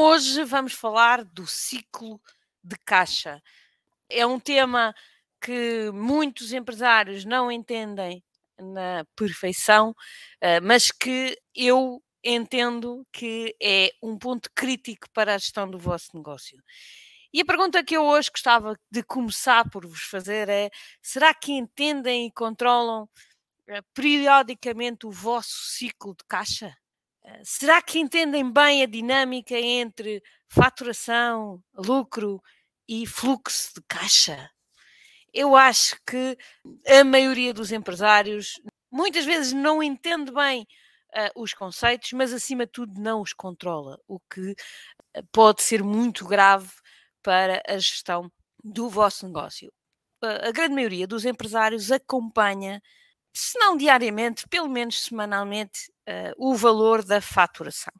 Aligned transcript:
hoje 0.00 0.44
vamos 0.44 0.72
falar 0.72 1.24
do 1.24 1.46
ciclo 1.46 2.20
de 2.62 2.76
caixa. 2.84 3.42
É 4.08 4.26
um 4.26 4.40
tema 4.40 4.94
que 5.40 5.90
muitos 5.92 6.52
empresários 6.52 7.24
não 7.24 7.50
entendem 7.52 8.22
na 8.58 9.04
perfeição, 9.16 9.94
eh, 10.40 10.60
mas 10.60 10.90
que 10.90 11.38
eu 11.54 12.02
entendo 12.24 13.06
que 13.12 13.56
é 13.62 13.92
um 14.02 14.18
ponto 14.18 14.50
crítico 14.54 15.08
para 15.12 15.34
a 15.34 15.38
gestão 15.38 15.70
do 15.70 15.78
vosso 15.78 16.16
negócio. 16.16 16.62
E 17.32 17.40
a 17.42 17.44
pergunta 17.44 17.84
que 17.84 17.96
eu 17.96 18.04
hoje 18.04 18.30
gostava 18.30 18.76
de 18.90 19.02
começar 19.04 19.68
por 19.70 19.86
vos 19.86 20.02
fazer 20.02 20.48
é: 20.48 20.70
será 21.02 21.34
que 21.34 21.52
entendem 21.52 22.26
e 22.26 22.32
controlam 22.32 23.08
eh, 23.68 23.82
periodicamente 23.94 25.06
o 25.06 25.12
vosso 25.12 25.56
ciclo 25.70 26.14
de 26.16 26.24
caixa? 26.28 26.76
Eh, 27.24 27.42
será 27.44 27.82
que 27.82 27.98
entendem 27.98 28.50
bem 28.50 28.82
a 28.82 28.86
dinâmica 28.86 29.54
entre 29.58 30.22
faturação, 30.48 31.62
lucro 31.74 32.40
e 32.88 33.06
fluxo 33.06 33.74
de 33.74 33.82
caixa? 33.88 34.50
Eu 35.32 35.56
acho 35.56 35.96
que 36.06 36.36
a 36.88 37.04
maioria 37.04 37.54
dos 37.54 37.72
empresários 37.72 38.60
muitas 38.90 39.24
vezes 39.24 39.52
não 39.52 39.82
entende 39.82 40.32
bem 40.32 40.66
uh, 41.14 41.42
os 41.42 41.54
conceitos, 41.54 42.12
mas 42.12 42.32
acima 42.32 42.66
de 42.66 42.72
tudo 42.72 43.00
não 43.00 43.20
os 43.22 43.32
controla, 43.32 43.98
o 44.08 44.18
que 44.20 44.54
pode 45.32 45.62
ser 45.62 45.82
muito 45.84 46.26
grave 46.26 46.70
para 47.22 47.62
a 47.68 47.78
gestão 47.78 48.30
do 48.64 48.88
vosso 48.88 49.26
negócio. 49.26 49.72
A 50.22 50.50
grande 50.52 50.74
maioria 50.74 51.06
dos 51.06 51.24
empresários 51.24 51.90
acompanha, 51.90 52.82
se 53.34 53.58
não 53.58 53.76
diariamente, 53.76 54.46
pelo 54.48 54.68
menos 54.68 55.02
semanalmente, 55.02 55.90
uh, 56.10 56.34
o 56.36 56.54
valor 56.54 57.04
da 57.04 57.20
faturação. 57.20 57.92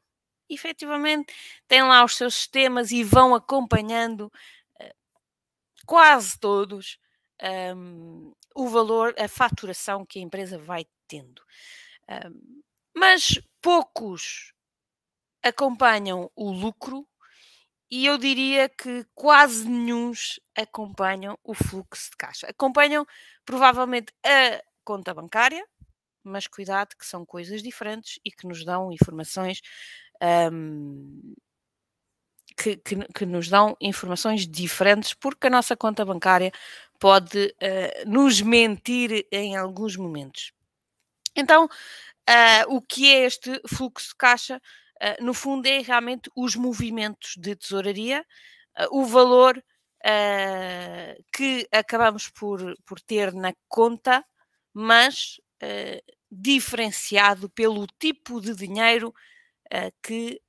Efetivamente, 0.49 1.33
têm 1.67 1.83
lá 1.83 2.03
os 2.03 2.15
seus 2.15 2.35
sistemas 2.35 2.91
e 2.91 3.03
vão 3.03 3.33
acompanhando 3.33 4.31
uh, 4.81 4.93
quase 5.85 6.37
todos 6.39 6.99
um, 7.75 8.33
o 8.55 8.67
valor, 8.67 9.15
a 9.17 9.27
faturação 9.27 10.05
que 10.05 10.19
a 10.19 10.21
empresa 10.21 10.57
vai 10.57 10.85
tendo. 11.07 11.41
Um, 12.09 12.61
mas 12.95 13.39
poucos 13.61 14.53
acompanham 15.43 16.29
o 16.35 16.51
lucro 16.51 17.07
e 17.89 18.05
eu 18.05 18.17
diria 18.17 18.69
que 18.69 19.05
quase 19.13 19.67
nenhum 19.67 20.13
acompanham 20.55 21.37
o 21.43 21.53
fluxo 21.53 22.11
de 22.11 22.17
caixa. 22.17 22.47
Acompanham 22.47 23.05
provavelmente 23.45 24.13
a 24.25 24.63
conta 24.83 25.13
bancária, 25.13 25.65
mas 26.23 26.47
cuidado 26.47 26.95
que 26.97 27.05
são 27.05 27.25
coisas 27.25 27.61
diferentes 27.61 28.19
e 28.25 28.31
que 28.31 28.47
nos 28.47 28.63
dão 28.63 28.91
informações 28.91 29.61
um, 30.51 31.33
que, 32.55 32.77
que, 32.77 32.95
que, 33.13 33.25
nos 33.25 33.49
dão 33.49 33.75
informações 33.81 34.47
diferentes, 34.47 35.13
porque 35.13 35.47
a 35.47 35.49
nossa 35.49 35.75
conta 35.75 36.05
bancária 36.05 36.51
pode 36.99 37.47
uh, 37.47 38.09
nos 38.09 38.41
mentir 38.41 39.25
em 39.31 39.55
alguns 39.55 39.95
momentos. 39.95 40.53
Então, 41.35 41.65
uh, 41.65 42.75
o 42.75 42.81
que 42.81 43.11
é 43.11 43.25
este 43.25 43.59
fluxo 43.67 44.09
de 44.09 44.15
caixa? 44.15 44.61
uh, 45.01 45.23
no 45.23 45.33
fundo, 45.33 45.65
é 45.65 45.79
realmente 45.79 46.29
os 46.35 46.55
movimentos 46.55 47.33
de 47.37 47.55
tesouraria, 47.55 48.25
o 48.89 49.03
valor 49.03 49.61
que 51.31 51.67
acabamos 51.71 52.29
por, 52.29 52.73
por 52.85 52.99
ter 53.01 53.33
na 53.33 53.53
conta, 53.67 54.25
mas 54.73 55.39
diferenciado 56.29 57.49
pelo 57.49 57.85
tipo 57.99 58.39
de 58.39 58.55
dinheiro 58.55 59.13
que 60.01 60.41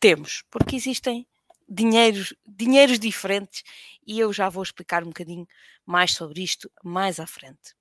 temos, 0.00 0.42
porque 0.50 0.76
existem 0.76 1.26
dinheiros, 1.68 2.34
dinheiros 2.46 2.98
diferentes 2.98 3.62
e 4.06 4.18
eu 4.18 4.32
já 4.32 4.48
vou 4.48 4.62
explicar 4.62 5.02
um 5.02 5.08
bocadinho 5.08 5.46
mais 5.84 6.12
sobre 6.12 6.42
isto 6.42 6.70
mais 6.82 7.20
à 7.20 7.26
frente. 7.26 7.74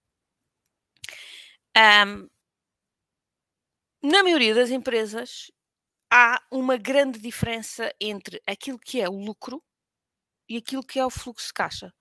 Um, 1.77 2.27
na 4.01 4.23
maioria 4.23 4.53
das 4.53 4.69
empresas, 4.69 5.51
há 6.11 6.41
uma 6.51 6.77
grande 6.77 7.19
diferença 7.19 7.93
entre 7.99 8.41
aquilo 8.45 8.79
que 8.79 8.99
é 8.99 9.07
o 9.07 9.19
lucro 9.19 9.63
e 10.49 10.57
aquilo 10.57 10.83
que 10.83 10.99
é 10.99 11.05
o 11.05 11.09
fluxo 11.09 11.47
de 11.47 11.53
caixa. 11.53 11.93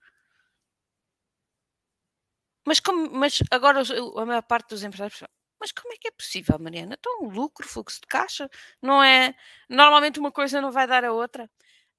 Mas, 2.66 2.81
como, 2.81 3.10
mas 3.10 3.38
agora 3.50 3.82
a 4.16 4.27
maior 4.27 4.43
parte 4.43 4.71
dos 4.71 4.82
empresários 4.82 5.22
mas 5.59 5.72
como 5.72 5.93
é 5.93 5.97
que 5.97 6.09
é 6.09 6.10
possível, 6.10 6.59
Mariana? 6.59 6.97
Então, 6.99 7.28
lucro, 7.28 7.66
fluxo 7.66 8.00
de 8.00 8.06
caixa, 8.06 8.49
não 8.81 9.03
é. 9.03 9.34
Normalmente 9.69 10.21
uma 10.21 10.31
coisa 10.31 10.60
não 10.60 10.71
vai 10.71 10.87
dar 10.87 11.05
a 11.05 11.12
outra. 11.12 11.50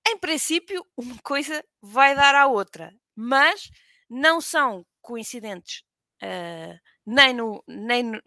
Em 0.08 0.18
princípio, 0.18 0.86
uma 0.98 1.18
coisa 1.24 1.64
vai 1.82 2.16
dar 2.16 2.36
à 2.36 2.48
outra, 2.48 2.94
mas 3.16 3.70
não 4.10 4.40
são 4.40 4.86
coincidentes 5.02 5.84
uh, 6.24 6.80
nem, 7.06 7.34
no, 7.34 7.64
nem, 7.68 8.04
no, 8.04 8.22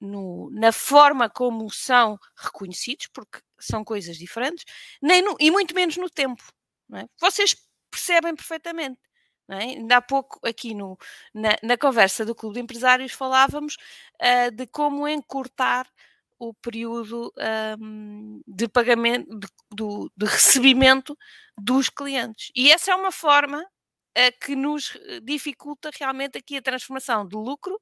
no, 0.00 0.50
na 0.50 0.72
forma 0.72 1.28
como 1.30 1.70
são 1.70 2.18
reconhecidos, 2.36 3.08
porque 3.12 3.40
são 3.60 3.84
coisas 3.84 4.16
diferentes, 4.16 4.64
nem 5.02 5.22
no, 5.22 5.36
e 5.40 5.50
muito 5.50 5.74
menos 5.74 5.96
no 5.96 6.10
tempo. 6.10 6.42
É? 6.94 7.06
Vocês 7.20 7.54
percebem 7.90 8.34
perfeitamente. 8.34 8.98
É? 9.50 9.56
Ainda 9.56 9.96
há 9.96 10.02
pouco, 10.02 10.38
aqui 10.46 10.74
no, 10.74 10.98
na, 11.32 11.56
na, 11.62 11.76
conversa 11.78 12.24
do 12.24 12.34
Clube 12.34 12.56
de 12.56 12.60
Empresários, 12.60 13.12
falávamos 13.12 13.76
uh, 14.20 14.50
de 14.54 14.66
como 14.66 15.08
encurtar 15.08 15.88
o 16.38 16.52
período 16.54 17.32
um, 17.80 18.40
de 18.46 18.68
pagamento, 18.68 19.38
de, 19.38 19.48
do, 19.70 20.12
de 20.16 20.26
recebimento 20.26 21.16
dos 21.56 21.88
clientes. 21.88 22.52
E 22.54 22.70
essa 22.70 22.92
é 22.92 22.94
uma 22.94 23.10
forma 23.10 23.62
uh, 23.62 24.38
que 24.44 24.54
nos 24.54 24.96
dificulta 25.22 25.90
realmente 25.98 26.36
aqui 26.36 26.58
a 26.58 26.62
transformação 26.62 27.26
do 27.26 27.40
lucro 27.40 27.80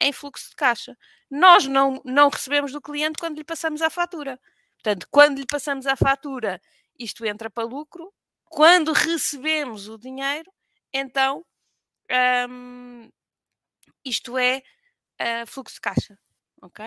em 0.00 0.12
fluxo 0.12 0.48
de 0.50 0.56
caixa. 0.56 0.96
Nós 1.30 1.66
não, 1.66 2.00
não 2.04 2.28
recebemos 2.28 2.72
do 2.72 2.80
cliente 2.80 3.18
quando 3.18 3.36
lhe 3.36 3.44
passamos 3.44 3.82
a 3.82 3.90
fatura. 3.90 4.40
Portanto, 4.74 5.06
quando 5.10 5.38
lhe 5.38 5.46
passamos 5.46 5.86
a 5.86 5.94
fatura, 5.94 6.60
isto 6.98 7.24
entra 7.24 7.48
para 7.48 7.64
lucro. 7.64 8.12
Quando 8.46 8.92
recebemos 8.92 9.88
o 9.88 9.96
dinheiro, 9.96 10.50
então 10.92 11.44
um, 12.48 13.08
isto 14.04 14.36
é 14.38 14.62
uh, 15.20 15.46
fluxo 15.46 15.76
de 15.76 15.80
caixa. 15.80 16.18
Ok? 16.60 16.86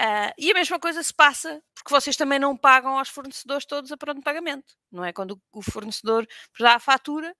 Uh, 0.00 0.32
e 0.38 0.50
a 0.50 0.54
mesma 0.54 0.78
coisa 0.80 1.02
se 1.02 1.12
passa 1.12 1.62
porque 1.74 1.92
vocês 1.92 2.16
também 2.16 2.38
não 2.38 2.56
pagam 2.56 2.98
aos 2.98 3.08
fornecedores 3.08 3.66
todos 3.66 3.90
a 3.92 3.96
pronto 3.96 4.22
pagamento. 4.22 4.74
Não 4.90 5.04
é 5.04 5.12
quando 5.12 5.40
o 5.52 5.62
fornecedor 5.62 6.26
dá 6.58 6.76
a 6.76 6.80
fatura 6.80 7.34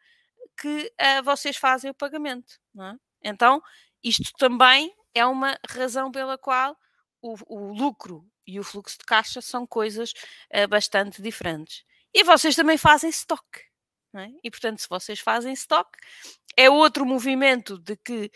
que 0.60 0.92
uh, 1.00 1.22
vocês 1.24 1.56
fazem 1.56 1.90
o 1.90 1.94
pagamento. 1.94 2.58
É? 2.78 2.94
Então, 3.30 3.62
isto 4.02 4.32
também 4.38 4.92
é 5.14 5.24
uma 5.24 5.56
razão 5.68 6.10
pela 6.10 6.36
qual 6.36 6.76
o, 7.20 7.36
o 7.46 7.72
lucro 7.72 8.28
e 8.46 8.58
o 8.58 8.64
fluxo 8.64 8.98
de 8.98 9.04
caixa 9.04 9.40
são 9.40 9.66
coisas 9.66 10.12
uh, 10.52 10.66
bastante 10.68 11.22
diferentes. 11.22 11.84
E 12.12 12.24
vocês 12.24 12.56
também 12.56 12.76
fazem 12.76 13.10
stock. 13.10 13.44
É? 14.14 14.28
E 14.44 14.50
portanto, 14.50 14.80
se 14.80 14.88
vocês 14.88 15.20
fazem 15.20 15.54
stock, 15.54 15.90
é 16.56 16.68
outro 16.68 17.06
movimento 17.06 17.78
de 17.78 17.96
que 17.96 18.30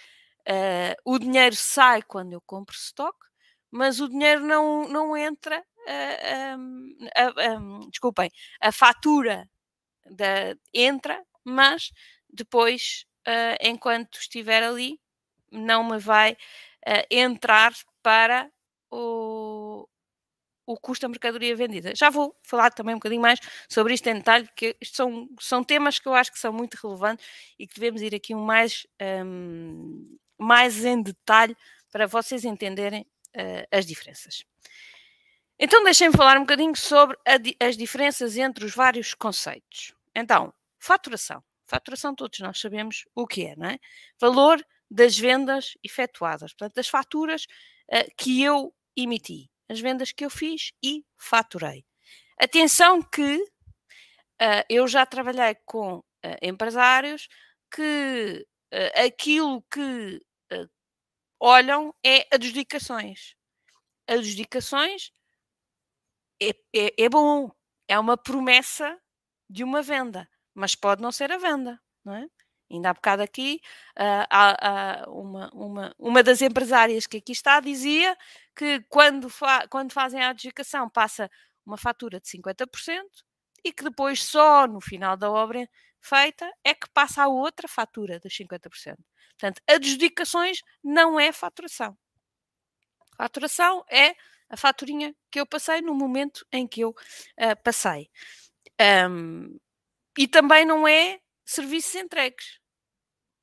uh, 0.48 0.94
o 1.04 1.18
dinheiro 1.18 1.54
sai 1.54 2.02
quando 2.02 2.32
eu 2.32 2.40
compro 2.40 2.74
stock, 2.74 3.16
mas 3.70 4.00
o 4.00 4.08
dinheiro 4.08 4.40
não, 4.46 4.88
não 4.88 5.16
entra. 5.16 5.62
Uh, 5.86 6.58
um, 6.58 6.96
um, 7.82 7.90
desculpem, 7.90 8.30
a 8.60 8.72
fatura 8.72 9.48
da, 10.10 10.56
entra, 10.72 11.22
mas 11.44 11.92
depois, 12.28 13.04
uh, 13.28 13.56
enquanto 13.60 14.18
estiver 14.18 14.62
ali, 14.62 14.98
não 15.50 15.84
me 15.84 15.98
vai 15.98 16.32
uh, 16.32 17.06
entrar 17.10 17.72
para 18.02 18.50
o, 18.90 19.86
o 20.66 20.76
custo 20.76 21.02
da 21.02 21.08
mercadoria 21.08 21.54
vendida. 21.54 21.94
Já 21.94 22.10
vou 22.10 22.36
falar 22.42 22.70
também 22.72 22.94
um 22.94 22.98
bocadinho 22.98 23.22
mais 23.22 23.38
sobre 23.68 23.94
isto 23.94 24.06
em 24.08 24.14
detalhe, 24.14 24.46
porque 24.46 24.76
são, 24.82 25.28
são 25.40 25.62
temas 25.62 25.98
que 26.00 26.08
eu 26.08 26.14
acho 26.14 26.32
que 26.32 26.38
são 26.38 26.52
muito 26.52 26.74
relevantes 26.74 27.24
e 27.58 27.66
que 27.66 27.74
devemos 27.74 28.02
ir 28.02 28.14
aqui 28.14 28.34
mais, 28.34 28.86
um, 29.24 30.18
mais 30.36 30.84
em 30.84 31.00
detalhe 31.00 31.56
para 31.92 32.06
vocês 32.06 32.44
entenderem 32.44 33.02
uh, 33.02 33.66
as 33.70 33.86
diferenças. 33.86 34.44
Então 35.58 35.82
deixem-me 35.84 36.14
falar 36.14 36.36
um 36.36 36.40
bocadinho 36.40 36.76
sobre 36.76 37.16
a, 37.26 37.66
as 37.66 37.76
diferenças 37.76 38.36
entre 38.36 38.64
os 38.64 38.74
vários 38.74 39.14
conceitos. 39.14 39.94
Então, 40.14 40.52
faturação. 40.78 41.42
Faturação 41.64 42.14
todos 42.14 42.38
nós 42.40 42.60
sabemos 42.60 43.04
o 43.14 43.26
que 43.26 43.46
é, 43.46 43.56
não 43.56 43.68
é? 43.68 43.78
Valor 44.20 44.64
das 44.90 45.18
vendas 45.18 45.76
efetuadas, 45.82 46.52
portanto, 46.52 46.74
das 46.74 46.88
faturas 46.88 47.46
uh, 47.92 48.14
que 48.16 48.42
eu 48.42 48.74
emiti, 48.96 49.48
as 49.68 49.80
vendas 49.80 50.12
que 50.12 50.24
eu 50.24 50.30
fiz 50.30 50.72
e 50.82 51.04
faturei. 51.16 51.84
Atenção 52.38 53.02
que 53.02 53.36
uh, 53.36 54.64
eu 54.68 54.86
já 54.86 55.04
trabalhei 55.06 55.54
com 55.64 55.98
uh, 55.98 56.04
empresários 56.42 57.28
que 57.74 58.46
aquilo 58.94 59.62
que 59.72 60.20
olham 61.40 61.94
é 62.04 62.26
adjudicações. 62.32 63.34
Adjudicações 64.06 65.12
é, 66.40 66.50
é, 66.74 67.04
é 67.04 67.08
bom, 67.08 67.50
é 67.88 67.98
uma 67.98 68.16
promessa 68.16 68.98
de 69.48 69.64
uma 69.64 69.82
venda, 69.82 70.28
mas 70.54 70.74
pode 70.74 71.00
não 71.00 71.12
ser 71.12 71.32
a 71.32 71.38
venda, 71.38 71.80
não 72.04 72.14
é? 72.14 72.26
Ainda 72.70 72.90
há 72.90 72.94
bocado 72.94 73.22
aqui, 73.22 73.60
uh, 73.96 75.10
uma, 75.10 75.50
uma, 75.52 75.94
uma 75.98 76.22
das 76.22 76.42
empresárias 76.42 77.06
que 77.06 77.18
aqui 77.18 77.32
está 77.32 77.60
dizia 77.60 78.16
que 78.56 78.80
quando, 78.88 79.28
fa 79.28 79.68
quando 79.68 79.92
fazem 79.92 80.20
a 80.20 80.30
adjudicação 80.30 80.88
passa 80.90 81.30
uma 81.64 81.76
fatura 81.76 82.20
de 82.20 82.26
50% 82.26 82.66
e 83.64 83.72
que 83.72 83.84
depois 83.84 84.22
só 84.22 84.66
no 84.66 84.80
final 84.80 85.16
da 85.16 85.30
obra 85.30 85.68
feita 86.00 86.50
é 86.64 86.74
que 86.74 86.88
passa 86.90 87.24
a 87.24 87.28
outra 87.28 87.68
fatura 87.68 88.18
dos 88.20 88.32
50%. 88.32 88.96
Portanto, 89.38 89.60
adjudicações 89.68 90.60
não 90.82 91.20
é 91.20 91.32
faturação. 91.32 91.96
Faturação 93.16 93.84
é 93.90 94.14
a 94.48 94.56
faturinha 94.56 95.14
que 95.30 95.40
eu 95.40 95.46
passei 95.46 95.80
no 95.80 95.94
momento 95.94 96.46
em 96.52 96.66
que 96.66 96.80
eu 96.80 96.90
uh, 96.90 97.62
passei. 97.62 98.10
Um, 99.10 99.58
e 100.18 100.28
também 100.28 100.64
não 100.64 100.86
é 100.86 101.20
serviços 101.46 101.94
entregues, 101.94 102.60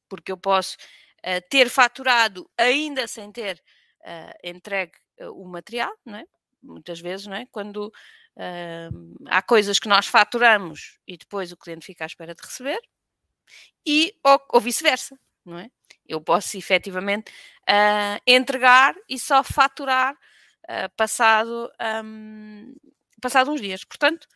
porque 0.09 0.31
eu 0.31 0.37
posso 0.37 0.77
uh, 1.25 1.41
ter 1.49 1.69
faturado 1.69 2.49
ainda 2.57 3.07
sem 3.07 3.31
ter 3.31 3.63
uh, 4.01 4.37
entregue 4.43 4.93
o 5.31 5.47
material, 5.47 5.93
não 6.05 6.17
é? 6.17 6.25
muitas 6.61 6.99
vezes, 6.99 7.27
não 7.27 7.35
é? 7.35 7.45
quando 7.51 7.93
há 9.27 9.43
coisas 9.43 9.77
que 9.77 9.87
nós 9.87 10.07
faturamos 10.07 10.97
e 11.07 11.15
depois 11.15 11.51
o 11.51 11.57
cliente 11.57 11.85
fica 11.85 12.03
à 12.03 12.07
espera 12.07 12.33
de 12.33 12.41
receber, 12.41 12.81
e, 13.85 14.15
ou, 14.23 14.41
ou 14.49 14.61
vice-versa, 14.61 15.17
não 15.45 15.59
é? 15.59 15.69
Eu 16.07 16.21
posso 16.21 16.57
efetivamente 16.57 17.31
uh, 17.69 18.21
entregar 18.25 18.95
e 19.07 19.17
só 19.17 19.43
faturar 19.43 20.13
uh, 20.13 20.89
passado, 20.95 21.71
um, 22.03 22.75
passado 23.21 23.51
uns 23.51 23.61
dias. 23.61 23.83
Portanto, 23.83 24.27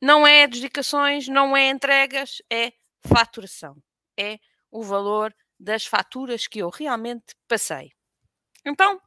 não 0.00 0.26
é 0.26 0.44
adjudicações, 0.44 1.28
não 1.28 1.56
é 1.56 1.68
entregas, 1.68 2.42
é 2.50 2.72
faturação. 3.06 3.82
É 4.18 4.38
o 4.70 4.82
valor 4.82 5.34
das 5.58 5.86
faturas 5.86 6.46
que 6.46 6.58
eu 6.58 6.70
realmente 6.70 7.34
passei. 7.46 7.92
Então, 8.64 9.00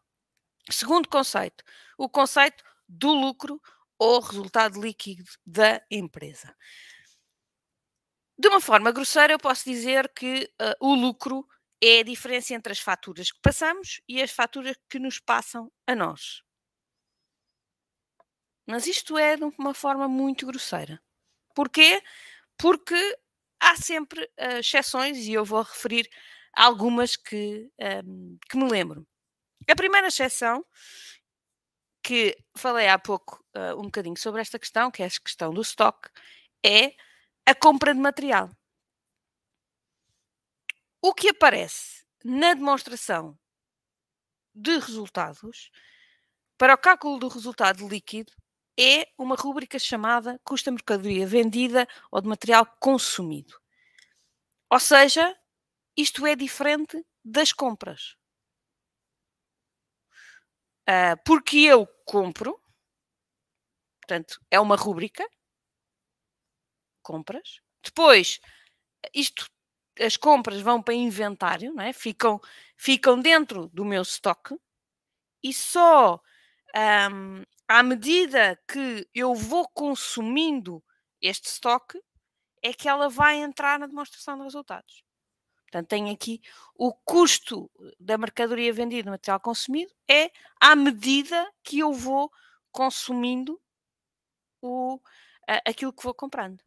segundo 0.70 1.10
conceito, 1.10 1.64
o 1.98 2.10
conceito 2.10 2.64
do 2.88 3.14
lucro 3.14 3.62
ou 3.98 4.20
resultado 4.20 4.82
líquido 4.82 5.30
da 5.46 5.82
empresa. 5.90 6.56
De 8.38 8.50
uma 8.50 8.60
forma 8.60 8.92
grosseira, 8.92 9.34
eu 9.34 9.40
posso 9.40 9.64
dizer 9.64 10.12
que 10.14 10.52
uh, 10.62 10.86
o 10.86 10.94
lucro 10.94 11.48
é 11.82 12.00
a 12.00 12.04
diferença 12.04 12.54
entre 12.54 12.74
as 12.74 12.80
faturas 12.80 13.32
que 13.32 13.40
passamos 13.42 14.02
e 14.08 14.22
as 14.22 14.32
faturas 14.32 14.76
que 14.90 15.00
nos 15.00 15.20
passam 15.20 15.72
a 15.88 15.96
nós. 15.96 16.44
Mas 18.68 18.88
isto 18.88 19.18
é 19.18 19.38
de 19.38 19.44
uma 19.44 19.74
forma 19.74 20.08
muito 20.08 20.46
grosseira. 20.46 21.02
Porquê? 21.54 22.02
Porque 22.58 23.18
há 23.66 23.76
sempre 23.76 24.24
uh, 24.24 24.60
exceções 24.60 25.18
e 25.18 25.34
eu 25.34 25.44
vou 25.44 25.64
referir 25.64 26.08
algumas 26.54 27.16
que, 27.16 27.70
um, 27.80 27.84
ehm, 27.84 28.38
que 28.50 28.58
me 28.58 28.70
lembro. 28.70 29.06
A 29.70 29.76
primeira 29.76 30.08
exceção 30.08 30.64
que 32.04 32.38
falei 32.56 32.88
há 32.88 33.00
pouco 33.00 33.44
uh, 33.58 33.80
um 33.80 33.86
bocadinho 33.86 34.18
sobre 34.18 34.40
esta 34.40 34.60
questão, 34.60 34.92
que 34.92 35.02
é 35.02 35.08
a 35.08 35.10
questão 35.10 35.52
do 35.52 35.62
stock, 35.62 36.08
é 36.64 36.94
a 37.46 37.56
compra 37.56 37.94
de 37.94 38.00
material. 38.00 38.50
O 41.02 41.14
que 41.14 41.30
aparece 41.30 42.06
na 42.24 42.54
demonstração 42.54 43.38
de 44.54 44.78
resultados 44.78 45.72
para 46.58 46.76
o 46.76 46.78
cálculo 46.78 47.20
do 47.20 47.28
resultado 47.28 47.88
líquido 47.88 48.32
é 48.78 49.08
uma 49.18 49.36
rúbrica 49.36 49.80
chamada 49.80 50.40
custa 50.44 50.72
mercadoria 50.72 51.26
vendida 51.26 51.88
ou 52.12 52.22
de 52.22 52.28
material 52.28 52.66
consumido. 52.80 53.60
Ou 54.70 54.80
seja, 54.80 55.38
isto 55.96 56.26
é 56.26 56.36
diferente 56.36 57.06
das 57.24 57.54
compras. 57.54 58.16
Uh, 60.88 61.18
porque 61.26 61.58
eu 61.58 61.88
compro, 62.06 62.62
portanto, 64.00 64.40
é 64.52 64.60
uma 64.60 64.76
rúbrica, 64.76 65.28
compras. 67.02 67.60
Depois, 67.84 68.40
isto, 69.14 69.50
as 70.00 70.18
compras 70.18 70.62
vão 70.62 70.82
para 70.82 70.94
inventário, 70.94 71.74
não 71.74 71.84
é? 71.84 71.94
ficam, 71.94 72.40
ficam 72.78 73.20
dentro 73.20 73.68
do 73.70 73.86
meu 73.86 74.02
estoque 74.02 74.56
e 75.42 75.54
só 75.54 76.22
um, 77.12 77.44
à 77.68 77.82
medida 77.84 78.60
que 78.68 79.08
eu 79.14 79.34
vou 79.34 79.68
consumindo 79.70 80.84
este 81.22 81.48
estoque, 81.48 82.00
é 82.62 82.74
que 82.74 82.88
ela 82.88 83.10
vai 83.10 83.38
entrar 83.38 83.80
na 83.80 83.88
demonstração 83.88 84.38
de 84.38 84.44
resultados. 84.44 85.04
Portanto, 85.64 85.88
tem 85.88 86.10
aqui 86.10 86.42
o 86.76 86.94
custo 86.94 87.70
da 88.00 88.18
mercadoria 88.18 88.72
vendida, 88.72 89.12
material 89.12 89.40
consumido, 89.40 89.94
é 90.10 90.32
à 90.60 90.76
medida 90.76 91.52
que 91.64 91.80
eu 91.80 91.92
vou 91.92 92.32
consumindo 92.72 93.62
o, 94.62 95.00
aquilo 95.66 95.94
que 95.94 96.04
vou 96.04 96.14
comprando. 96.14 96.64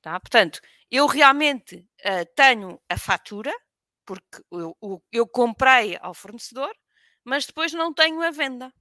Tá? 0.00 0.18
Portanto, 0.18 0.60
eu 0.90 1.06
realmente 1.06 1.76
uh, 1.76 2.26
tenho 2.34 2.80
a 2.88 2.98
fatura, 2.98 3.52
porque 4.04 4.42
eu, 4.50 5.02
eu 5.10 5.26
comprei 5.26 5.96
ao 6.00 6.12
fornecedor, 6.12 6.74
mas 7.24 7.46
depois 7.46 7.72
não 7.72 7.94
tenho 7.94 8.20
a 8.20 8.30
venda. 8.30 8.72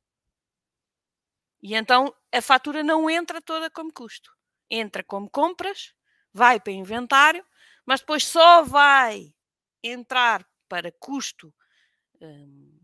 E 1.62 1.76
então 1.76 2.14
a 2.32 2.42
fatura 2.42 2.84
não 2.84 3.10
entra 3.10 3.42
toda 3.42 3.70
como 3.70 3.94
custo. 3.94 4.32
Entra 4.70 5.04
como 5.04 5.30
compras, 5.30 5.94
vai 6.34 6.60
para 6.60 6.72
inventário 6.72 7.46
mas 7.86 8.00
depois 8.00 8.26
só 8.26 8.64
vai 8.64 9.34
entrar 9.84 10.48
para 10.70 10.92
custo 10.92 11.54
um, 12.22 12.80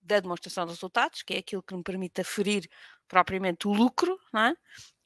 da 0.00 0.20
demonstração 0.20 0.66
de 0.66 0.72
resultados, 0.72 1.22
que 1.22 1.34
é 1.34 1.38
aquilo 1.38 1.62
que 1.62 1.74
me 1.74 1.82
permite 1.82 2.20
aferir 2.20 2.68
propriamente 3.08 3.68
o 3.68 3.72
lucro, 3.72 4.18
é? 4.34 4.54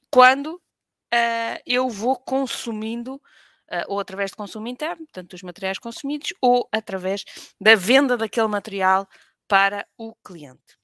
quando 0.09 0.55
uh, 0.55 1.61
eu 1.65 1.89
vou 1.89 2.17
consumindo, 2.17 3.15
uh, 3.15 3.85
ou 3.87 3.99
através 3.99 4.31
de 4.31 4.37
consumo 4.37 4.67
interno, 4.67 5.05
portanto, 5.05 5.29
dos 5.29 5.43
materiais 5.43 5.79
consumidos, 5.79 6.33
ou 6.41 6.67
através 6.71 7.23
da 7.59 7.75
venda 7.75 8.17
daquele 8.17 8.47
material 8.47 9.07
para 9.47 9.87
o 9.97 10.15
cliente. 10.15 10.80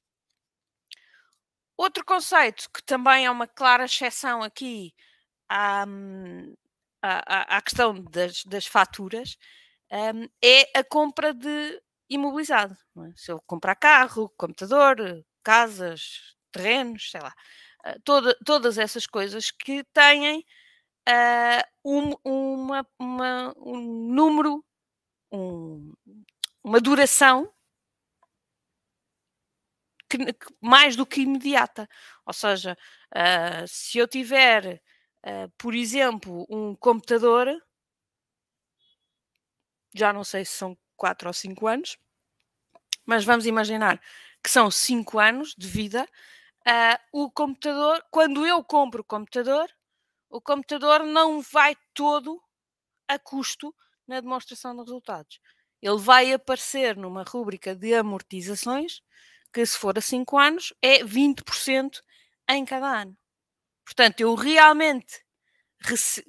Outro 1.78 2.04
conceito 2.04 2.70
que 2.74 2.82
também 2.84 3.26
é 3.28 3.32
uma 3.32 3.48
clara 3.48 3.86
exceção 3.86 4.42
aqui 4.42 4.94
à, 5.48 5.86
hum, 5.88 6.56
à, 7.02 7.58
à 7.58 7.62
questão 7.62 7.94
das, 8.04 8.44
das 8.44 8.66
faturas 8.66 9.38
um, 9.92 10.28
é 10.44 10.80
a 10.80 10.84
compra 10.84 11.34
de 11.34 11.82
imobilizado. 12.10 12.76
É? 12.98 13.12
Se 13.16 13.32
eu 13.32 13.42
comprar 13.46 13.76
carro, 13.76 14.34
computador, 14.38 14.98
casas, 15.44 16.36
terrenos, 16.52 17.12
sei 17.12 17.22
lá, 17.22 17.34
uh, 17.86 18.02
toda, 18.04 18.36
todas 18.46 18.78
essas 18.78 19.06
coisas 19.06 19.52
que 19.52 19.84
têm 19.94 20.40
uh, 21.08 21.64
um, 21.86 22.14
uma, 22.24 22.88
uma, 23.00 23.54
um 23.58 23.80
número, 24.14 24.66
um, 25.32 25.94
uma 26.64 26.82
duração 26.82 27.52
que, 30.10 30.34
que, 30.34 30.48
mais 30.62 30.96
do 30.96 31.06
que 31.06 31.22
imediata. 31.22 31.88
Ou 32.26 32.34
seja, 32.34 32.78
uh, 33.16 33.68
se 33.68 33.98
eu 33.98 34.08
tiver 34.08 34.82
uh, 35.26 35.50
por 35.58 35.76
exemplo, 35.76 36.46
um 36.50 36.76
computador, 36.76 37.48
já 39.94 40.14
não 40.14 40.24
sei 40.24 40.46
se 40.46 40.54
são 40.54 40.78
4 40.96 41.28
ou 41.28 41.34
5 41.34 41.68
anos, 41.68 41.98
mas 43.06 43.26
vamos 43.26 43.46
imaginar 43.46 44.02
que 44.44 44.50
são 44.50 44.70
5 44.70 45.20
anos 45.20 45.54
de 45.58 45.68
vida. 45.68 46.08
Uh, 46.68 47.24
o 47.24 47.32
computador, 47.32 48.04
quando 48.12 48.46
eu 48.46 48.64
compro 48.64 49.02
o 49.02 49.06
computador, 49.06 49.70
o 50.30 50.42
computador 50.42 51.04
não 51.06 51.42
vai 51.42 51.76
todo 51.94 52.42
a 53.08 53.18
custo 53.18 53.74
na 54.08 54.20
demonstração 54.20 54.76
de 54.76 54.82
resultados. 54.82 55.40
Ele 55.82 55.98
vai 55.98 56.34
aparecer 56.34 56.98
numa 56.98 57.24
rúbrica 57.24 57.76
de 57.76 57.94
amortizações, 57.94 59.02
que 59.58 59.66
se 59.66 59.78
for 59.78 59.98
a 59.98 60.02
5 60.02 60.38
anos, 60.38 60.74
é 60.82 61.04
20% 61.04 62.00
em 62.50 62.64
cada 62.64 63.02
ano. 63.02 63.18
Portanto, 63.84 64.22
eu 64.22 64.36
realmente 64.36 65.20
rece 65.80 66.24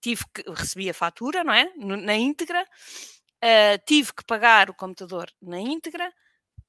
tive 0.00 0.24
que, 0.32 0.42
recebi 0.50 0.88
a 0.90 0.94
fatura, 0.94 1.44
não 1.44 1.52
é? 1.52 1.70
Na 1.76 2.14
íntegra, 2.14 2.62
uh, 2.62 3.84
tive 3.86 4.12
que 4.14 4.24
pagar 4.24 4.70
o 4.70 4.74
computador 4.74 5.30
na 5.40 5.60
íntegra, 5.60 6.12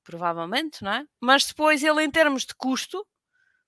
provavelmente, 0.04 0.84
não 0.84 0.92
é? 0.92 1.06
Mas 1.20 1.46
depois 1.46 1.84
ele, 1.84 2.04
em 2.04 2.12
termos 2.12 2.46
de 2.46 2.54
custo, 2.56 3.06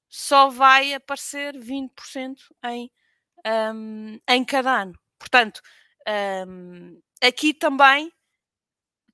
só 0.09 0.49
vai 0.49 0.93
aparecer 0.93 1.55
20% 1.55 2.35
em, 2.65 2.91
um, 3.73 4.19
em 4.27 4.45
cada 4.45 4.81
ano. 4.81 4.93
Portanto, 5.17 5.61
um, 6.47 7.01
aqui 7.21 7.53
também 7.53 8.11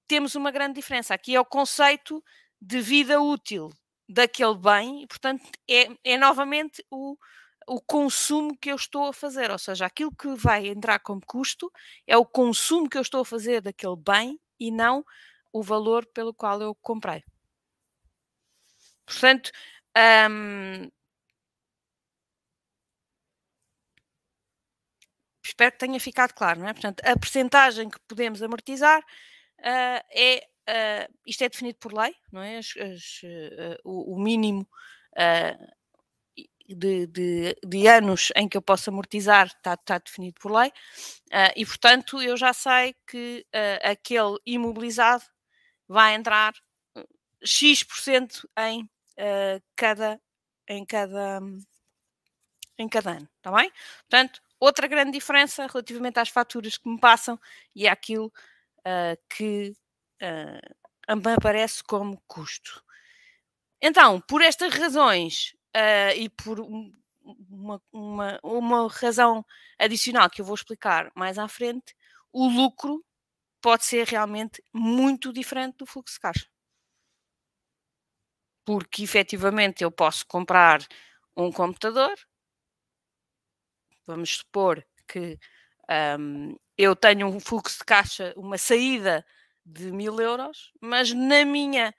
temos 0.08 0.34
uma 0.34 0.50
grande 0.50 0.74
diferença. 0.74 1.13
Aqui 1.13 1.36
é 1.36 1.39
o 1.39 1.46
conceito 1.46 2.24
de 2.62 2.82
vida 2.82 3.22
útil 3.22 3.70
daquele 4.08 4.56
bem, 4.58 5.08
portanto 5.08 5.44
é, 5.70 5.88
é 6.04 6.18
novamente 6.18 6.84
o, 6.89 7.18
o 7.68 7.80
consumo 7.82 8.58
que 8.58 8.72
eu 8.72 8.75
estou 8.75 9.08
a 9.08 9.13
fazer, 9.13 9.51
ou 9.51 9.60
seja, 9.60 9.86
aquilo 9.86 10.16
que 10.16 10.34
vai 10.36 10.68
entrar 10.68 11.00
como 11.00 11.22
custo 11.25 11.72
é 12.08 12.18
o 12.18 12.25
consumo 12.25 12.89
que 12.89 12.98
eu 12.98 13.01
estou 13.01 13.22
a 13.22 13.25
fazer 13.25 13.62
daquele 13.62 13.96
bem 13.98 14.39
e 14.60 14.72
não 14.72 15.06
o 15.54 15.62
valor 15.63 16.06
pelo 16.08 16.34
qual 16.34 16.62
eu 16.62 16.75
comprei. 16.75 17.24
Portanto, 19.06 19.51
hum, 20.30 20.89
espero 25.44 25.72
que 25.72 25.78
tenha 25.80 26.00
ficado 26.00 26.34
claro, 26.34 26.60
não 26.60 26.68
é? 26.68 26.74
Portanto, 26.74 27.01
a 27.06 27.18
percentagem 27.18 27.89
que 27.89 28.00
podemos 28.08 28.42
amortizar 28.42 29.00
uh, 29.01 30.01
é 30.12 30.48
uh, 30.69 31.13
isto 31.25 31.43
é 31.43 31.49
definido 31.49 31.77
por 31.79 31.93
lei, 31.93 32.13
não 32.31 32.41
é? 32.41 32.57
As, 32.57 32.73
as, 32.77 33.21
uh, 33.23 33.77
o, 33.83 34.15
o, 34.15 34.19
mínimo 34.19 34.67
de, 36.67 37.07
de, 37.07 37.55
de, 37.65 37.88
anos 37.88 38.31
em 38.35 38.47
que 38.47 38.55
eu 38.55 38.61
posso 38.61 38.89
amortizar 38.89 39.47
está, 39.47 39.73
está 39.73 39.97
definido 39.97 40.39
por 40.39 40.51
lei 40.51 40.71
e, 41.55 41.65
portanto, 41.65 42.21
eu 42.21 42.38
já 42.38 42.53
sei 42.53 42.95
que 43.07 43.45
aquele 43.81 44.38
imobilizado 44.45 45.23
vai 45.88 46.13
entrar 46.13 46.53
X% 47.43 48.47
em 48.59 48.89
cada 49.75 50.21
em 50.69 50.85
cada 50.85 51.41
em 52.77 52.88
cada 52.88 53.11
ano, 53.11 53.29
está 53.38 53.51
bem? 53.51 53.71
Portanto, 54.09 54.41
outra 54.59 54.88
grande 54.88 55.11
diferença 55.11 55.67
relativamente 55.67 56.19
às 56.19 56.29
faturas 56.29 56.77
que 56.77 56.89
me 56.89 56.99
passam 56.99 57.39
e 57.75 57.88
àquilo 57.88 58.31
uh, 58.79 59.17
que 59.29 59.73
uh, 60.21 61.29
aparece 61.35 61.83
como 61.83 62.21
custo. 62.27 62.83
Então, 63.81 64.19
por 64.21 64.41
estas 64.41 64.73
razões 64.73 65.55
uh, 65.75 66.15
e 66.15 66.29
por 66.29 66.59
uma, 66.59 67.81
uma, 67.91 68.39
uma 68.43 68.88
razão 68.89 69.45
adicional 69.77 70.29
que 70.29 70.41
eu 70.41 70.45
vou 70.45 70.55
explicar 70.55 71.11
mais 71.15 71.38
à 71.38 71.47
frente, 71.47 71.95
o 72.31 72.47
lucro 72.47 73.03
pode 73.61 73.85
ser 73.85 74.07
realmente 74.07 74.63
muito 74.73 75.33
diferente 75.33 75.77
do 75.77 75.85
fluxo 75.85 76.15
de 76.15 76.19
caixa. 76.19 76.47
Porque 78.65 79.03
efetivamente 79.03 79.83
eu 79.83 79.91
posso 79.91 80.25
comprar 80.27 80.85
um 81.35 81.51
computador, 81.51 82.13
vamos 84.05 84.38
supor 84.38 84.85
que 85.07 85.39
um, 86.19 86.55
eu 86.77 86.95
tenho 86.95 87.27
um 87.27 87.39
fluxo 87.39 87.79
de 87.79 87.85
caixa, 87.85 88.33
uma 88.38 88.57
saída 88.57 89.25
de 89.71 89.91
mil 89.91 90.19
euros, 90.19 90.71
mas 90.81 91.13
na 91.13 91.45
minha, 91.45 91.93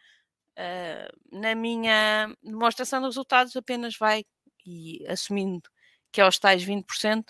uh, 0.59 1.39
na 1.39 1.55
minha 1.55 2.35
demonstração 2.43 3.01
de 3.01 3.07
resultados 3.07 3.57
apenas 3.57 3.97
vai, 3.97 4.25
e 4.67 5.05
assumindo 5.09 5.69
que 6.13 6.21
é 6.21 6.27
os 6.27 6.39
tais 6.39 6.65
20%, 6.65 7.25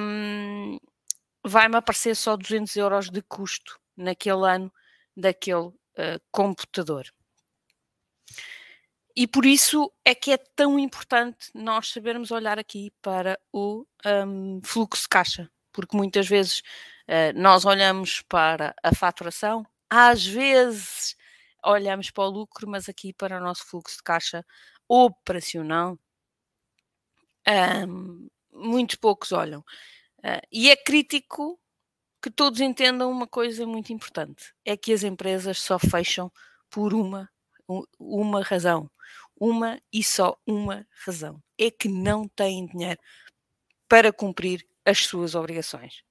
um, 0.00 0.78
vai-me 1.44 1.76
aparecer 1.76 2.16
só 2.16 2.36
200 2.36 2.74
euros 2.76 3.10
de 3.10 3.22
custo 3.22 3.78
naquele 3.96 4.46
ano 4.46 4.72
daquele 5.16 5.68
uh, 5.68 6.20
computador. 6.32 7.06
E 9.16 9.28
por 9.28 9.46
isso 9.46 9.92
é 10.04 10.12
que 10.12 10.32
é 10.32 10.36
tão 10.56 10.76
importante 10.76 11.50
nós 11.54 11.88
sabermos 11.92 12.32
olhar 12.32 12.58
aqui 12.58 12.92
para 13.00 13.38
o 13.52 13.86
um, 14.04 14.60
fluxo 14.64 15.02
de 15.02 15.08
caixa, 15.08 15.50
porque 15.72 15.96
muitas 15.96 16.26
vezes 16.26 16.62
nós 17.34 17.64
olhamos 17.64 18.22
para 18.22 18.74
a 18.82 18.94
faturação, 18.94 19.64
às 19.90 20.24
vezes 20.26 21.16
olhamos 21.64 22.10
para 22.10 22.24
o 22.24 22.30
lucro, 22.30 22.68
mas 22.68 22.88
aqui 22.88 23.12
para 23.12 23.38
o 23.38 23.40
nosso 23.40 23.66
fluxo 23.66 23.96
de 23.96 24.02
caixa 24.02 24.44
operacional, 24.88 25.98
um, 27.88 28.28
muito 28.52 28.98
poucos 28.98 29.32
olham. 29.32 29.60
Uh, 30.18 30.40
e 30.50 30.70
é 30.70 30.76
crítico 30.76 31.60
que 32.22 32.30
todos 32.30 32.60
entendam 32.60 33.10
uma 33.10 33.26
coisa 33.26 33.66
muito 33.66 33.92
importante: 33.92 34.54
é 34.64 34.76
que 34.76 34.92
as 34.92 35.02
empresas 35.02 35.60
só 35.60 35.78
fecham 35.78 36.32
por 36.70 36.94
uma, 36.94 37.30
uma 37.98 38.42
razão 38.42 38.90
uma 39.38 39.80
e 39.92 40.02
só 40.02 40.36
uma 40.46 40.86
razão: 41.04 41.42
é 41.58 41.70
que 41.70 41.88
não 41.88 42.28
têm 42.28 42.66
dinheiro 42.66 43.00
para 43.88 44.12
cumprir 44.12 44.66
as 44.84 45.00
suas 45.00 45.34
obrigações. 45.34 46.02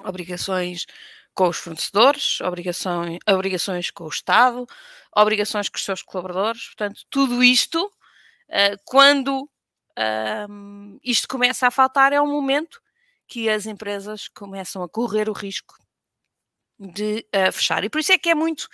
Obrigações 0.00 0.86
com 1.34 1.48
os 1.48 1.56
fornecedores, 1.56 2.40
obrigações, 2.40 3.18
obrigações 3.28 3.90
com 3.90 4.04
o 4.04 4.08
Estado, 4.08 4.66
obrigações 5.14 5.68
com 5.68 5.76
os 5.76 5.84
seus 5.84 6.02
colaboradores. 6.02 6.66
Portanto, 6.66 7.02
tudo 7.10 7.42
isto, 7.42 7.84
uh, 7.86 8.76
quando 8.84 9.48
isto 11.04 11.28
começa 11.28 11.66
a 11.66 11.70
faltar, 11.70 12.14
é 12.14 12.20
um 12.20 12.26
momento 12.26 12.80
que 13.28 13.50
as 13.50 13.66
empresas 13.66 14.26
começam 14.28 14.82
a 14.82 14.88
correr 14.88 15.28
o 15.28 15.34
risco 15.34 15.74
de 16.78 17.26
uh, 17.34 17.52
fechar. 17.52 17.84
E 17.84 17.90
por 17.90 18.00
isso 18.00 18.12
é 18.12 18.18
que 18.18 18.30
é 18.30 18.34
muito 18.34 18.68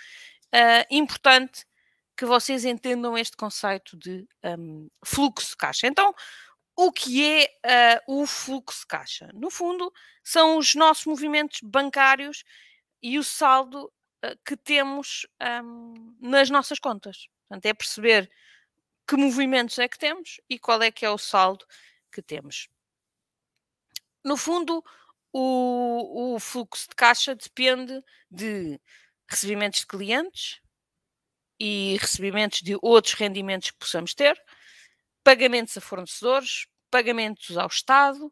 importante 0.89 1.65
que 2.17 2.25
vocês 2.25 2.65
entendam 2.65 3.17
este 3.17 3.37
conceito 3.37 3.95
de 3.95 4.27
fluxo 5.05 5.51
de 5.51 5.57
caixa. 5.57 5.85
Então, 5.85 6.13
o 6.81 6.93
que 6.93 7.25
é 7.25 7.99
uh, 8.07 8.21
o 8.21 8.25
fluxo 8.25 8.79
de 8.79 8.87
caixa? 8.87 9.29
No 9.33 9.49
fundo, 9.49 9.91
são 10.23 10.57
os 10.57 10.75
nossos 10.75 11.05
movimentos 11.05 11.59
bancários 11.61 12.45
e 13.01 13.19
o 13.19 13.23
saldo 13.23 13.91
uh, 14.23 14.39
que 14.45 14.55
temos 14.55 15.27
um, 15.61 16.15
nas 16.21 16.49
nossas 16.49 16.79
contas. 16.79 17.27
Portanto, 17.47 17.65
é 17.65 17.73
perceber 17.73 18.31
que 19.05 19.17
movimentos 19.17 19.77
é 19.77 19.89
que 19.89 19.99
temos 19.99 20.39
e 20.49 20.57
qual 20.57 20.81
é 20.81 20.89
que 20.89 21.05
é 21.05 21.09
o 21.09 21.17
saldo 21.17 21.65
que 22.09 22.21
temos. 22.21 22.69
No 24.23 24.37
fundo, 24.37 24.81
o, 25.33 26.35
o 26.35 26.39
fluxo 26.39 26.87
de 26.87 26.95
caixa 26.95 27.35
depende 27.35 28.01
de 28.31 28.79
recebimentos 29.27 29.81
de 29.81 29.87
clientes, 29.87 30.61
e 31.59 31.97
recebimentos 31.99 32.61
de 32.61 32.77
outros 32.81 33.13
rendimentos 33.15 33.71
que 33.71 33.77
possamos 33.77 34.13
ter, 34.13 34.41
pagamentos 35.23 35.77
a 35.77 35.81
fornecedores, 35.81 36.67
pagamentos 36.89 37.57
ao 37.57 37.67
Estado, 37.67 38.31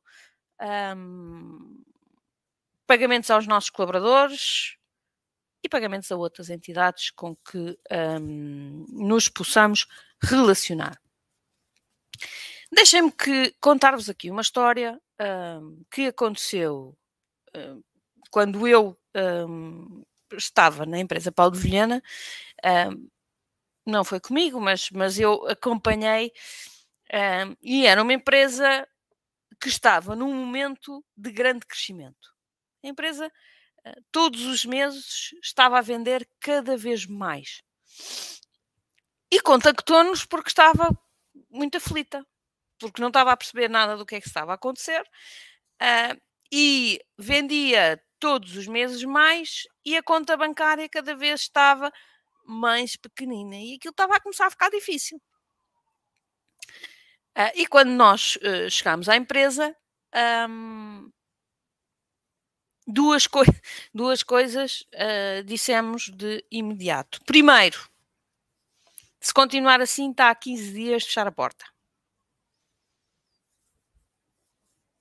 um, 0.95 1.83
pagamentos 2.85 3.29
aos 3.29 3.45
nossos 3.45 3.69
colaboradores 3.69 4.77
e 5.63 5.69
pagamentos 5.69 6.11
a 6.11 6.15
outras 6.15 6.49
entidades 6.49 7.11
com 7.11 7.35
que 7.35 7.77
um, 8.21 8.85
nos 8.89 9.27
possamos 9.27 9.87
relacionar. 10.21 10.99
Deixem-me 12.71 13.11
que 13.11 13.53
contar-vos 13.59 14.09
aqui 14.09 14.29
uma 14.31 14.41
história 14.41 14.99
um, 15.61 15.83
que 15.91 16.07
aconteceu 16.07 16.97
quando 18.29 18.67
eu 18.67 18.95
estava 20.33 20.85
na 20.85 20.99
empresa 20.99 21.31
Paulo 21.31 21.53
de 21.53 21.59
Vilhena 21.59 22.03
não 23.87 24.03
foi 24.03 24.19
comigo, 24.19 24.59
mas, 24.59 24.91
mas 24.91 25.17
eu 25.17 25.47
acompanhei 25.47 26.31
e 27.61 27.85
era 27.85 28.01
uma 28.01 28.13
empresa 28.13 28.87
que 29.59 29.69
estava 29.69 30.15
num 30.15 30.33
momento 30.33 31.03
de 31.15 31.31
grande 31.31 31.65
crescimento. 31.65 32.35
A 32.83 32.87
empresa, 32.87 33.27
uh, 33.27 34.03
todos 34.11 34.45
os 34.45 34.65
meses, 34.65 35.33
estava 35.41 35.79
a 35.79 35.81
vender 35.81 36.27
cada 36.39 36.77
vez 36.77 37.05
mais. 37.05 37.63
E 39.31 39.41
contactou-nos 39.41 40.25
porque 40.25 40.49
estava 40.49 40.89
muito 41.49 41.77
aflita, 41.77 42.25
porque 42.79 43.01
não 43.01 43.09
estava 43.09 43.31
a 43.31 43.37
perceber 43.37 43.69
nada 43.69 43.97
do 43.97 44.05
que 44.05 44.15
é 44.15 44.21
que 44.21 44.27
estava 44.27 44.51
a 44.51 44.55
acontecer 44.55 45.01
uh, 45.01 46.21
e 46.51 47.01
vendia 47.17 48.01
todos 48.19 48.55
os 48.55 48.67
meses 48.67 49.03
mais 49.03 49.63
e 49.85 49.95
a 49.95 50.03
conta 50.03 50.37
bancária 50.37 50.89
cada 50.89 51.15
vez 51.15 51.41
estava 51.41 51.91
mais 52.45 52.95
pequenina 52.95 53.55
e 53.55 53.75
aquilo 53.75 53.91
estava 53.91 54.15
a 54.15 54.19
começar 54.19 54.47
a 54.47 54.51
ficar 54.51 54.69
difícil. 54.69 55.21
Uh, 57.37 57.53
e 57.53 57.67
quando 57.67 57.89
nós 57.89 58.35
uh, 58.37 58.67
chegámos 58.67 59.07
à 59.07 59.15
empresa, 59.15 59.75
um, 60.49 61.11
duas, 62.87 63.27
duas 63.93 64.23
coisas 64.23 64.81
uh, 64.93 65.43
dissemos 65.43 66.09
de 66.09 66.43
imediato. 66.49 67.23
Primeiro, 67.25 67.87
se 69.19 69.31
continuar 69.31 69.79
assim, 69.81 70.09
está 70.09 70.31
a 70.31 70.35
15 70.35 70.73
dias 70.73 71.03
de 71.03 71.09
fechar 71.09 71.27
a 71.27 71.31
porta. 71.31 71.63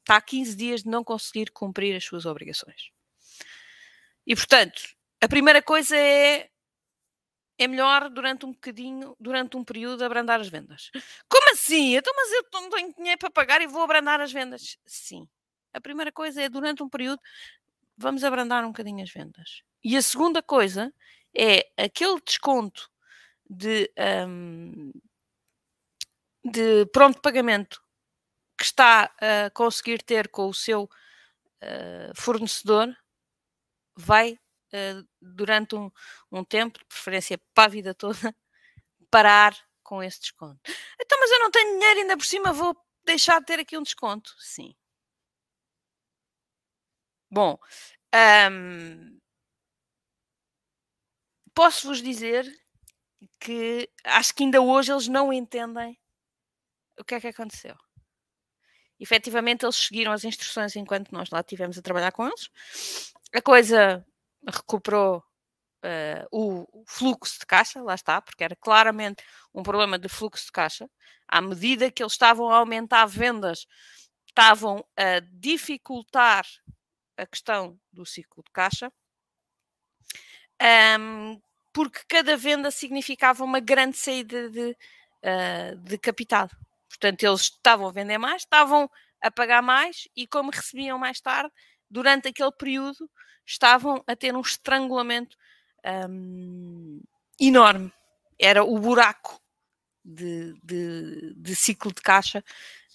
Está 0.01 0.17
a 0.17 0.21
15 0.21 0.55
dias 0.57 0.83
de 0.83 0.91
não 0.91 1.03
conseguir 1.03 1.51
cumprir 1.51 1.97
as 1.97 2.05
suas 2.05 2.27
obrigações. 2.27 2.91
E, 4.27 4.37
portanto, 4.37 4.83
a 5.23 5.29
primeira 5.29 5.63
coisa 5.63 5.97
é 5.97 6.51
é 7.59 7.67
melhor 7.67 8.11
durante 8.11 8.45
um 8.45 8.53
bocadinho, 8.53 9.17
durante 9.19 9.57
um 9.57 9.65
período, 9.65 10.05
abrandar 10.05 10.41
as 10.41 10.49
vendas. 10.49 10.91
Como 11.29 11.51
assim? 11.53 11.97
Então, 11.97 12.13
mas 12.15 12.33
eu 12.33 12.45
não 12.53 12.71
tenho 12.71 12.95
dinheiro 12.95 13.19
para 13.19 13.31
pagar 13.31 13.61
e 13.63 13.67
vou 13.67 13.83
abrandar 13.83 14.21
as 14.21 14.33
vendas. 14.33 14.79
Sim. 14.85 15.29
A 15.73 15.81
primeira 15.81 16.13
coisa 16.13 16.43
é, 16.43 16.49
durante 16.49 16.83
um 16.83 16.89
período, 16.89 17.21
vamos 17.97 18.25
abrandar 18.25 18.65
um 18.65 18.69
bocadinho 18.69 19.03
as 19.03 19.11
vendas. 19.11 19.63
E 19.83 19.97
a 19.97 20.03
segunda 20.03 20.43
coisa 20.43 20.93
é 21.35 21.69
aquele 21.77 22.21
desconto 22.21 22.91
de, 23.49 23.91
um, 24.29 24.93
de 26.45 26.87
pronto 26.87 27.21
pagamento 27.21 27.83
que 28.59 28.65
está 28.65 29.15
a 29.21 29.51
conseguir 29.51 30.03
ter 30.03 30.29
com 30.29 30.49
o 30.49 30.55
seu 30.55 30.85
uh, 30.85 32.15
fornecedor 32.15 32.97
vai, 33.95 34.39
uh, 34.73 35.09
durante 35.21 35.75
um, 35.75 35.91
um 36.31 36.45
tempo, 36.45 36.79
de 36.79 36.85
preferência 36.85 37.39
para 37.55 37.65
a 37.65 37.69
vida 37.69 37.95
toda, 37.95 38.17
parar 39.11 39.57
com 39.83 40.03
esse 40.03 40.21
desconto. 40.21 40.61
Então, 41.01 41.19
mas 41.21 41.31
eu 41.31 41.39
não 41.41 41.51
tenho 41.51 41.79
dinheiro, 41.79 42.01
ainda 42.01 42.17
por 42.17 42.27
cima 42.27 42.53
vou 42.53 42.77
deixar 43.05 43.41
de 43.41 43.47
ter 43.47 43.61
aqui 43.61 43.79
um 43.79 43.83
desconto. 43.83 44.35
Sim. 44.39 44.75
Bom, 47.31 47.59
um, 48.51 49.19
posso-vos 51.55 52.03
dizer 52.03 52.47
que 53.41 53.91
acho 54.05 54.35
que 54.35 54.45
ainda 54.45 54.61
hoje 54.61 54.93
eles 54.93 55.09
não 55.09 55.33
entendem 55.33 55.99
o 56.99 57.05
que 57.05 57.15
é 57.15 57.21
que 57.21 57.29
aconteceu. 57.29 57.77
Efetivamente, 58.99 59.65
eles 59.65 59.77
seguiram 59.77 60.13
as 60.13 60.25
instruções 60.25 60.75
enquanto 60.75 61.13
nós 61.13 61.31
lá 61.31 61.41
estivemos 61.41 61.77
a 61.77 61.83
trabalhar 61.83 62.13
com 62.13 62.27
eles. 62.27 62.51
A 63.35 63.43
coisa 63.43 64.05
recuperou 64.47 65.19
uh, 65.85 66.27
o 66.31 66.85
fluxo 66.87 67.39
de 67.41 67.47
caixa, 67.47 67.83
lá 67.83 67.95
está, 67.95 68.21
porque 68.21 68.45
era 68.45 68.57
claramente 68.57 69.25
um 69.55 69.63
problema 69.63 69.99
de 69.99 70.09
fluxo 70.09 70.47
de 70.47 70.53
caixa. 70.53 70.89
À 71.29 71.41
medida 71.41 71.91
que 71.91 72.03
eles 72.03 72.13
estavam 72.13 72.51
a 72.51 72.57
aumentar 72.57 73.07
vendas, 73.07 73.67
estavam 74.29 74.85
a 74.97 75.21
dificultar 75.33 76.47
a 77.17 77.27
questão 77.27 77.79
do 77.93 78.05
ciclo 78.05 78.43
de 78.45 78.51
caixa, 78.53 78.93
um, 81.01 81.41
porque 81.73 82.01
cada 82.09 82.37
venda 82.37 82.71
significava 82.71 83.45
uma 83.45 83.61
grande 83.61 83.97
saída 83.97 84.49
de, 84.51 84.71
uh, 84.71 85.77
de 85.77 85.99
capital. 85.99 86.49
Portanto, 86.89 87.23
eles 87.23 87.43
estavam 87.43 87.89
a 87.89 87.93
vender 87.93 88.19
mais, 88.19 88.43
estavam 88.43 88.91
a 89.23 89.31
pagar 89.31 89.63
mais 89.63 90.09
e, 90.17 90.27
como 90.27 90.51
recebiam 90.51 90.99
mais 90.99 91.21
tarde, 91.21 91.53
durante 91.91 92.29
aquele 92.29 92.53
período, 92.53 93.09
estavam 93.45 94.03
a 94.07 94.17
ter 94.17 94.35
um 94.35 94.41
estrangulamento 94.41 95.37
um, 96.09 97.01
enorme. 97.41 97.93
Era 98.39 98.65
o 98.65 98.79
buraco 98.79 99.41
de, 100.05 100.55
de, 100.63 101.35
de 101.35 101.57
ciclo 101.57 101.93
de 101.93 102.03
caixa 102.03 102.45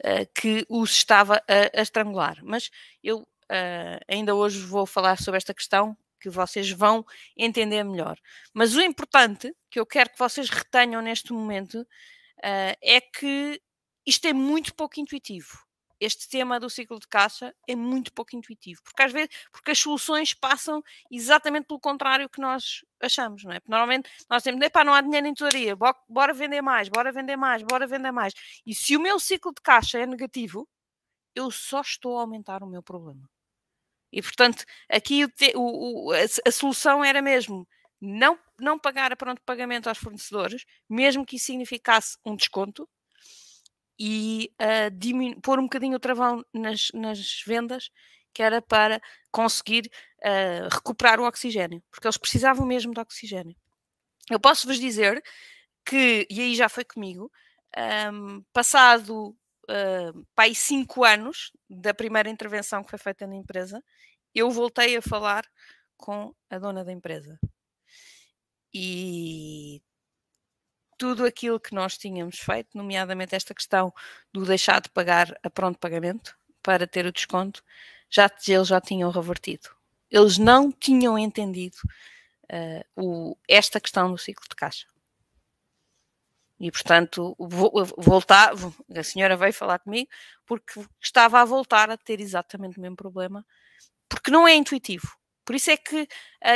uh, 0.03 0.33
que 0.39 0.65
os 0.69 0.91
estava 0.91 1.41
a, 1.47 1.79
a 1.79 1.81
estrangular. 1.81 2.39
Mas 2.43 2.69
eu 3.03 3.19
uh, 3.19 3.99
ainda 4.07 4.35
hoje 4.35 4.59
vou 4.59 4.85
falar 4.85 5.17
sobre 5.17 5.37
esta 5.37 5.53
questão 5.53 5.97
que 6.19 6.29
vocês 6.29 6.69
vão 6.69 7.03
entender 7.35 7.83
melhor. 7.83 8.17
Mas 8.53 8.75
o 8.75 8.81
importante 8.81 9.55
que 9.69 9.79
eu 9.79 9.85
quero 9.85 10.11
que 10.11 10.19
vocês 10.19 10.49
retenham 10.49 11.01
neste 11.01 11.33
momento 11.33 11.81
uh, 11.81 12.77
é 12.81 13.01
que 13.01 13.59
isto 14.05 14.27
é 14.27 14.33
muito 14.33 14.75
pouco 14.75 14.99
intuitivo 14.99 15.70
este 16.01 16.27
tema 16.27 16.59
do 16.59 16.69
ciclo 16.69 16.99
de 16.99 17.07
caixa 17.07 17.55
é 17.67 17.75
muito 17.75 18.11
pouco 18.11 18.35
intuitivo, 18.35 18.81
porque 18.83 19.03
às 19.03 19.11
vezes, 19.11 19.29
porque 19.51 19.71
as 19.71 19.79
soluções 19.79 20.33
passam 20.33 20.83
exatamente 21.11 21.67
pelo 21.67 21.79
contrário 21.79 22.27
que 22.27 22.41
nós 22.41 22.83
achamos, 22.99 23.43
não 23.43 23.51
é? 23.51 23.59
Porque 23.59 23.71
normalmente 23.71 24.09
nós 24.27 24.41
temos, 24.41 24.59
epá, 24.65 24.83
não 24.83 24.93
há 24.93 25.01
dinheiro 25.01 25.27
em 25.27 25.33
teoria, 25.33 25.75
bora 26.09 26.33
vender 26.33 26.61
mais, 26.61 26.89
bora 26.89 27.11
vender 27.11 27.37
mais, 27.37 27.61
bora 27.61 27.85
vender 27.85 28.11
mais. 28.11 28.33
E 28.65 28.73
se 28.73 28.97
o 28.97 28.99
meu 28.99 29.19
ciclo 29.19 29.53
de 29.53 29.61
caixa 29.61 29.99
é 29.99 30.05
negativo, 30.07 30.67
eu 31.35 31.51
só 31.51 31.81
estou 31.81 32.17
a 32.17 32.21
aumentar 32.21 32.63
o 32.63 32.67
meu 32.67 32.81
problema. 32.81 33.29
E 34.11 34.21
portanto, 34.21 34.65
aqui 34.89 35.25
o, 35.25 35.29
o, 35.55 36.11
a, 36.13 36.17
a 36.47 36.51
solução 36.51 37.03
era 37.03 37.21
mesmo 37.21 37.67
não, 38.01 38.37
não 38.59 38.79
pagar 38.79 39.13
a 39.13 39.15
pronto 39.15 39.41
pagamento 39.45 39.87
aos 39.87 39.99
fornecedores, 39.99 40.65
mesmo 40.89 41.25
que 41.25 41.35
isso 41.35 41.45
significasse 41.45 42.17
um 42.25 42.35
desconto, 42.35 42.89
e 44.03 44.51
uh, 44.59 45.41
pôr 45.41 45.59
um 45.59 45.63
bocadinho 45.65 45.95
o 45.95 45.99
travão 45.99 46.43
nas, 46.51 46.87
nas 46.91 47.43
vendas, 47.45 47.91
que 48.33 48.41
era 48.41 48.59
para 48.59 48.99
conseguir 49.29 49.91
uh, 50.25 50.73
recuperar 50.73 51.19
o 51.19 51.27
oxigênio, 51.27 51.83
porque 51.91 52.07
eles 52.07 52.17
precisavam 52.17 52.65
mesmo 52.65 52.95
de 52.95 52.99
oxigênio. 52.99 53.55
Eu 54.27 54.39
posso 54.39 54.65
vos 54.65 54.79
dizer 54.79 55.21
que, 55.85 56.25
e 56.31 56.41
aí 56.41 56.55
já 56.55 56.67
foi 56.67 56.83
comigo, 56.83 57.31
um, 58.11 58.41
passado 58.51 59.37
uh, 59.69 60.25
pai, 60.33 60.55
cinco 60.55 61.03
anos 61.03 61.51
da 61.69 61.93
primeira 61.93 62.27
intervenção 62.27 62.83
que 62.83 62.89
foi 62.89 62.97
feita 62.97 63.27
na 63.27 63.35
empresa, 63.35 63.83
eu 64.33 64.49
voltei 64.49 64.97
a 64.97 65.01
falar 65.01 65.45
com 65.95 66.33
a 66.49 66.57
dona 66.57 66.83
da 66.83 66.91
empresa. 66.91 67.39
E 68.73 69.79
tudo 71.01 71.25
aquilo 71.25 71.59
que 71.59 71.73
nós 71.73 71.97
tínhamos 71.97 72.37
feito, 72.37 72.77
nomeadamente 72.77 73.33
esta 73.33 73.55
questão 73.55 73.91
do 74.31 74.45
deixar 74.45 74.79
de 74.79 74.87
pagar 74.89 75.35
a 75.41 75.49
pronto 75.49 75.79
pagamento 75.79 76.37
para 76.61 76.85
ter 76.85 77.07
o 77.07 77.11
desconto, 77.11 77.63
já 78.07 78.29
eles 78.47 78.67
já 78.67 78.79
tinham 78.79 79.09
revertido. 79.09 79.69
Eles 80.11 80.37
não 80.37 80.71
tinham 80.71 81.17
entendido 81.17 81.77
uh, 82.43 82.85
o, 82.95 83.37
esta 83.49 83.81
questão 83.81 84.11
do 84.11 84.17
ciclo 84.19 84.45
de 84.47 84.55
caixa. 84.55 84.85
E, 86.59 86.69
portanto, 86.69 87.35
voltar, 87.97 88.53
a 88.95 89.03
senhora 89.03 89.35
veio 89.35 89.53
falar 89.53 89.79
comigo 89.79 90.07
porque 90.45 90.85
estava 91.01 91.41
a 91.41 91.45
voltar 91.45 91.89
a 91.89 91.97
ter 91.97 92.21
exatamente 92.21 92.77
o 92.77 92.81
mesmo 92.81 92.95
problema, 92.95 93.43
porque 94.07 94.29
não 94.29 94.47
é 94.47 94.53
intuitivo. 94.53 95.17
Por 95.51 95.55
isso 95.55 95.69
é 95.69 95.75
que 95.75 96.03
uh, 96.03 96.07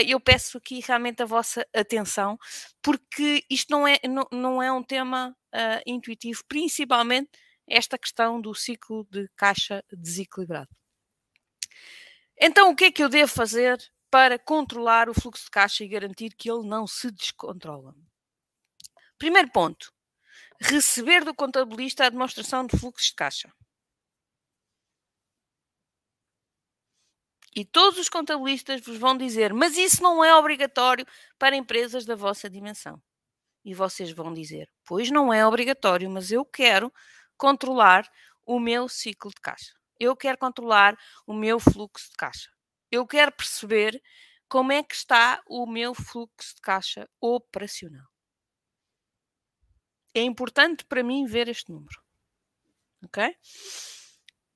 eu 0.08 0.18
peço 0.22 0.58
aqui 0.58 0.80
realmente 0.80 1.22
a 1.22 1.26
vossa 1.26 1.68
atenção, 1.76 2.40
porque 2.82 3.44
isto 3.50 3.70
não 3.70 3.86
é, 3.86 4.00
não, 4.08 4.26
não 4.32 4.64
é 4.64 4.72
um 4.72 4.82
tema 4.82 5.36
uh, 5.54 5.82
intuitivo, 5.86 6.42
principalmente 6.48 7.30
esta 7.68 7.98
questão 7.98 8.40
do 8.40 8.56
ciclo 8.56 9.06
de 9.12 9.28
caixa 9.36 9.84
desequilibrado. 9.92 10.70
Então, 12.40 12.72
o 12.72 12.76
que 12.76 12.86
é 12.86 12.92
que 12.94 13.04
eu 13.04 13.10
devo 13.10 13.30
fazer 13.30 13.78
para 14.10 14.40
controlar 14.40 15.10
o 15.10 15.14
fluxo 15.14 15.44
de 15.44 15.52
caixa 15.52 15.84
e 15.84 15.90
garantir 15.90 16.34
que 16.34 16.50
ele 16.50 16.66
não 16.66 16.88
se 16.88 17.12
descontrola? 17.12 17.94
Primeiro 19.18 19.52
ponto: 19.52 19.92
receber 20.62 21.26
do 21.26 21.36
contabilista 21.36 22.06
a 22.06 22.10
demonstração 22.10 22.66
de 22.66 22.80
fluxo 22.80 23.08
de 23.08 23.16
caixa. 23.16 23.52
E 27.56 27.64
todos 27.64 27.98
os 27.98 28.10
contabilistas 28.10 28.82
vos 28.82 28.98
vão 28.98 29.18
dizer, 29.18 29.54
mas 29.54 29.78
isso 29.78 30.04
não 30.04 30.24
é 30.24 30.36
obrigatório 30.36 31.06
para 31.40 31.56
empresas 31.56 32.04
da 32.06 32.14
vossa 32.14 32.50
dimensão. 32.50 33.02
E 33.64 33.74
vocês 33.74 34.12
vão 34.12 34.34
dizer, 34.34 34.70
pois 34.84 35.10
não 35.10 35.34
é 35.34 35.48
obrigatório, 35.48 36.10
mas 36.10 36.32
eu 36.32 36.44
quero 36.44 36.94
controlar 37.38 38.06
o 38.46 38.60
meu 38.60 38.90
ciclo 38.90 39.32
de 39.32 39.40
caixa. 39.42 39.74
Eu 39.98 40.16
quero 40.18 40.38
controlar 40.38 40.98
o 41.26 41.34
meu 41.34 41.58
fluxo 41.58 42.12
de 42.12 42.18
caixa. 42.18 42.52
Eu 42.92 43.08
quero 43.08 43.32
perceber 43.32 44.02
como 44.50 44.74
é 44.74 44.84
que 44.84 44.94
está 44.94 45.42
o 45.48 45.66
meu 45.66 45.96
fluxo 45.96 46.56
de 46.56 46.62
caixa 46.62 47.10
operacional. 47.22 48.06
É 50.14 50.22
importante 50.22 50.86
para 50.86 51.04
mim 51.04 51.26
ver 51.26 51.48
este 51.48 51.72
número. 51.72 52.02
Ok? 53.04 53.36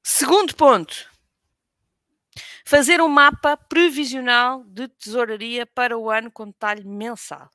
Segundo 0.04 0.56
ponto, 0.56 1.10
Fazer 2.70 3.02
um 3.02 3.08
mapa 3.08 3.58
previsional 3.58 4.64
de 4.64 4.88
tesouraria 4.90 5.66
para 5.66 5.98
o 5.98 6.08
ano 6.08 6.32
com 6.32 6.46
detalhe 6.46 6.86
mensal. 6.86 7.50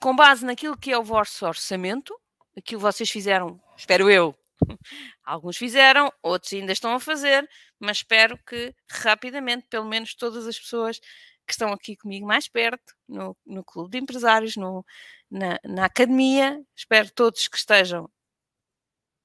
Com 0.00 0.16
base 0.16 0.42
naquilo 0.42 0.74
que 0.74 0.90
é 0.90 0.96
o 0.96 1.02
vosso 1.02 1.44
orçamento, 1.44 2.18
aquilo 2.56 2.62
que 2.80 2.82
vocês 2.82 3.10
fizeram, 3.10 3.60
espero 3.76 4.08
eu, 4.08 4.34
alguns 5.22 5.58
fizeram, 5.58 6.10
outros 6.22 6.50
ainda 6.54 6.72
estão 6.72 6.94
a 6.94 6.98
fazer, 6.98 7.46
mas 7.78 7.98
espero 7.98 8.38
que 8.46 8.74
rapidamente, 8.90 9.66
pelo 9.68 9.84
menos 9.84 10.14
todas 10.14 10.46
as 10.46 10.58
pessoas 10.58 10.98
que 11.46 11.52
estão 11.52 11.74
aqui 11.74 11.94
comigo 11.94 12.26
mais 12.26 12.48
perto, 12.48 12.94
no, 13.06 13.36
no 13.44 13.62
clube 13.62 13.90
de 13.90 13.98
empresários, 13.98 14.56
no, 14.56 14.82
na, 15.30 15.58
na 15.62 15.84
academia, 15.84 16.58
espero 16.74 17.10
todos 17.10 17.48
que 17.48 17.58
estejam 17.58 18.10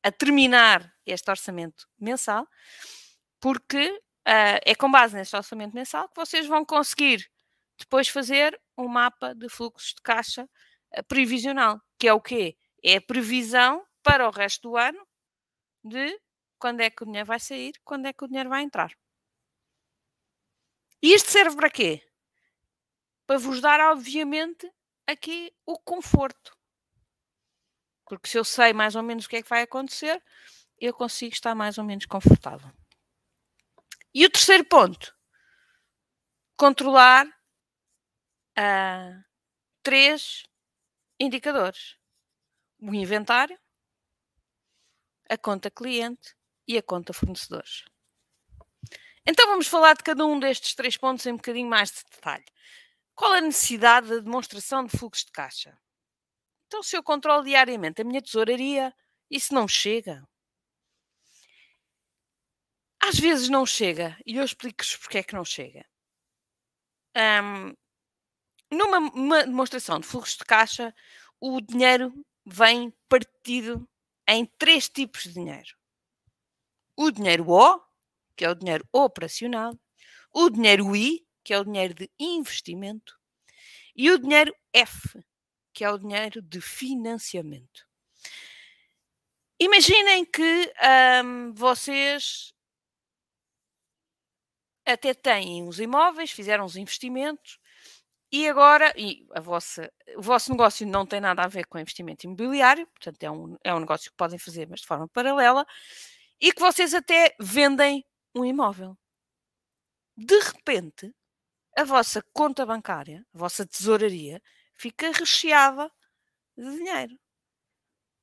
a 0.03 0.11
terminar 0.11 0.93
este 1.11 1.29
orçamento 1.29 1.87
mensal, 1.99 2.47
porque 3.39 3.89
uh, 3.89 4.59
é 4.65 4.75
com 4.75 4.89
base 4.91 5.15
neste 5.15 5.35
orçamento 5.35 5.73
mensal 5.73 6.07
que 6.09 6.15
vocês 6.15 6.45
vão 6.47 6.65
conseguir 6.65 7.29
depois 7.77 8.07
fazer 8.07 8.59
um 8.77 8.87
mapa 8.87 9.33
de 9.33 9.49
fluxos 9.49 9.93
de 9.93 10.01
caixa 10.01 10.43
uh, 10.43 11.03
previsional, 11.07 11.81
que 11.97 12.07
é 12.07 12.13
o 12.13 12.21
quê? 12.21 12.57
É 12.83 12.97
a 12.97 13.01
previsão 13.01 13.85
para 14.03 14.27
o 14.27 14.31
resto 14.31 14.69
do 14.69 14.77
ano 14.77 15.05
de 15.83 16.19
quando 16.57 16.81
é 16.81 16.89
que 16.89 17.03
o 17.03 17.05
dinheiro 17.05 17.25
vai 17.25 17.39
sair, 17.39 17.73
quando 17.83 18.05
é 18.05 18.13
que 18.13 18.23
o 18.23 18.27
dinheiro 18.27 18.49
vai 18.49 18.63
entrar. 18.63 18.91
E 21.01 21.13
isto 21.13 21.31
serve 21.31 21.55
para 21.55 21.69
quê? 21.69 22.03
Para 23.25 23.37
vos 23.37 23.61
dar, 23.61 23.79
obviamente, 23.91 24.69
aqui 25.07 25.53
o 25.65 25.79
conforto. 25.79 26.57
Porque 28.05 28.27
se 28.27 28.37
eu 28.37 28.43
sei 28.43 28.73
mais 28.73 28.95
ou 28.95 29.03
menos 29.03 29.25
o 29.25 29.29
que 29.29 29.37
é 29.37 29.41
que 29.41 29.49
vai 29.49 29.61
acontecer, 29.61 30.21
eu 30.79 30.93
consigo 30.93 31.33
estar 31.33 31.55
mais 31.55 31.77
ou 31.77 31.83
menos 31.83 32.05
confortável. 32.05 32.71
E 34.13 34.25
o 34.25 34.29
terceiro 34.29 34.65
ponto, 34.65 35.15
controlar 36.57 37.25
uh, 38.57 39.23
três 39.83 40.43
indicadores: 41.19 41.97
o 42.79 42.93
inventário, 42.93 43.59
a 45.29 45.37
conta 45.37 45.69
cliente 45.69 46.35
e 46.67 46.77
a 46.77 46.83
conta 46.83 47.13
fornecedores. 47.13 47.85
Então 49.25 49.47
vamos 49.47 49.67
falar 49.67 49.93
de 49.95 50.03
cada 50.03 50.25
um 50.25 50.39
destes 50.39 50.73
três 50.73 50.97
pontos 50.97 51.25
em 51.25 51.33
um 51.33 51.37
bocadinho 51.37 51.69
mais 51.69 51.91
de 51.91 52.03
detalhe. 52.11 52.45
Qual 53.13 53.33
a 53.33 53.41
necessidade 53.41 54.07
da 54.07 54.19
demonstração 54.19 54.85
de 54.85 54.97
fluxo 54.97 55.25
de 55.25 55.31
caixa? 55.31 55.77
Então, 56.67 56.81
se 56.81 56.95
eu 56.95 57.03
controlo 57.03 57.43
diariamente 57.43 58.01
a 58.01 58.05
minha 58.05 58.21
tesouraria, 58.21 58.93
isso 59.29 59.53
não 59.53 59.67
chega. 59.67 60.23
Às 63.01 63.17
vezes 63.17 63.49
não 63.49 63.65
chega, 63.65 64.17
e 64.25 64.35
eu 64.35 64.43
explico-vos 64.43 64.97
porque 64.97 65.19
é 65.19 65.23
que 65.23 65.33
não 65.33 65.45
chega. 65.45 65.85
Um, 67.15 67.73
numa 68.71 69.43
demonstração 69.43 69.99
de 69.99 70.05
fluxo 70.05 70.37
de 70.37 70.45
caixa, 70.45 70.93
o 71.39 71.59
dinheiro 71.61 72.13
vem 72.45 72.93
partido 73.07 73.87
em 74.27 74.45
três 74.57 74.89
tipos 74.89 75.23
de 75.23 75.33
dinheiro: 75.33 75.75
o 76.95 77.09
dinheiro 77.09 77.49
O, 77.49 77.81
que 78.35 78.45
é 78.45 78.49
o 78.49 78.55
dinheiro 78.55 78.87
operacional, 78.91 79.73
o 80.31 80.49
dinheiro 80.49 80.95
I, 80.95 81.25
que 81.43 81.53
é 81.53 81.59
o 81.59 81.63
dinheiro 81.63 81.93
de 81.93 82.09
investimento, 82.19 83.17
e 83.95 84.11
o 84.11 84.19
dinheiro 84.19 84.55
F, 84.73 85.19
que 85.73 85.83
é 85.83 85.89
o 85.89 85.97
dinheiro 85.97 86.41
de 86.41 86.61
financiamento. 86.61 87.87
Imaginem 89.59 90.23
que 90.23 90.73
hum, 91.23 91.53
vocês 91.53 92.53
até 94.89 95.13
têm 95.13 95.63
uns 95.63 95.79
imóveis, 95.79 96.31
fizeram 96.31 96.65
uns 96.65 96.75
investimentos 96.75 97.59
e 98.31 98.47
agora, 98.47 98.93
e 98.95 99.25
a 99.33 99.39
vossa, 99.39 99.91
o 100.15 100.21
vosso 100.21 100.51
negócio 100.51 100.85
não 100.87 101.05
tem 101.05 101.19
nada 101.19 101.43
a 101.43 101.47
ver 101.47 101.65
com 101.65 101.79
investimento 101.79 102.25
imobiliário, 102.25 102.85
portanto 102.87 103.23
é 103.23 103.31
um, 103.31 103.57
é 103.63 103.73
um 103.73 103.79
negócio 103.79 104.11
que 104.11 104.17
podem 104.17 104.37
fazer, 104.37 104.67
mas 104.69 104.81
de 104.81 104.87
forma 104.87 105.07
paralela, 105.07 105.65
e 106.39 106.51
que 106.51 106.61
vocês 106.61 106.93
até 106.93 107.35
vendem 107.39 108.05
um 108.35 108.45
imóvel. 108.45 108.95
De 110.15 110.39
repente, 110.39 111.11
a 111.77 111.83
vossa 111.83 112.21
conta 112.33 112.65
bancária, 112.65 113.25
a 113.33 113.37
vossa 113.37 113.65
tesouraria, 113.65 114.41
fica 114.75 115.11
recheada 115.11 115.91
de 116.57 116.69
dinheiro. 116.77 117.17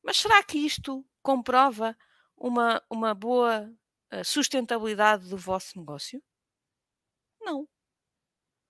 Mas 0.02 0.18
será 0.18 0.42
que 0.42 0.58
isto 0.58 1.04
comprova 1.22 1.96
uma, 2.36 2.82
uma 2.90 3.14
boa 3.14 3.72
eh, 4.10 4.24
sustentabilidade 4.24 5.28
do 5.28 5.36
vosso 5.36 5.78
negócio? 5.78 6.22
Não. 7.46 7.66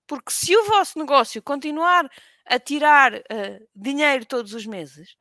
Porque 0.07 0.31
se 0.31 0.55
o 0.55 0.65
vosso 0.65 0.99
negócio 0.99 1.41
continuar 1.41 2.07
a 2.45 2.59
tirar 2.59 3.13
uh, 3.15 3.67
dinheiro 3.75 4.25
todos 4.25 4.53
os 4.53 4.65
meses, 4.65 5.15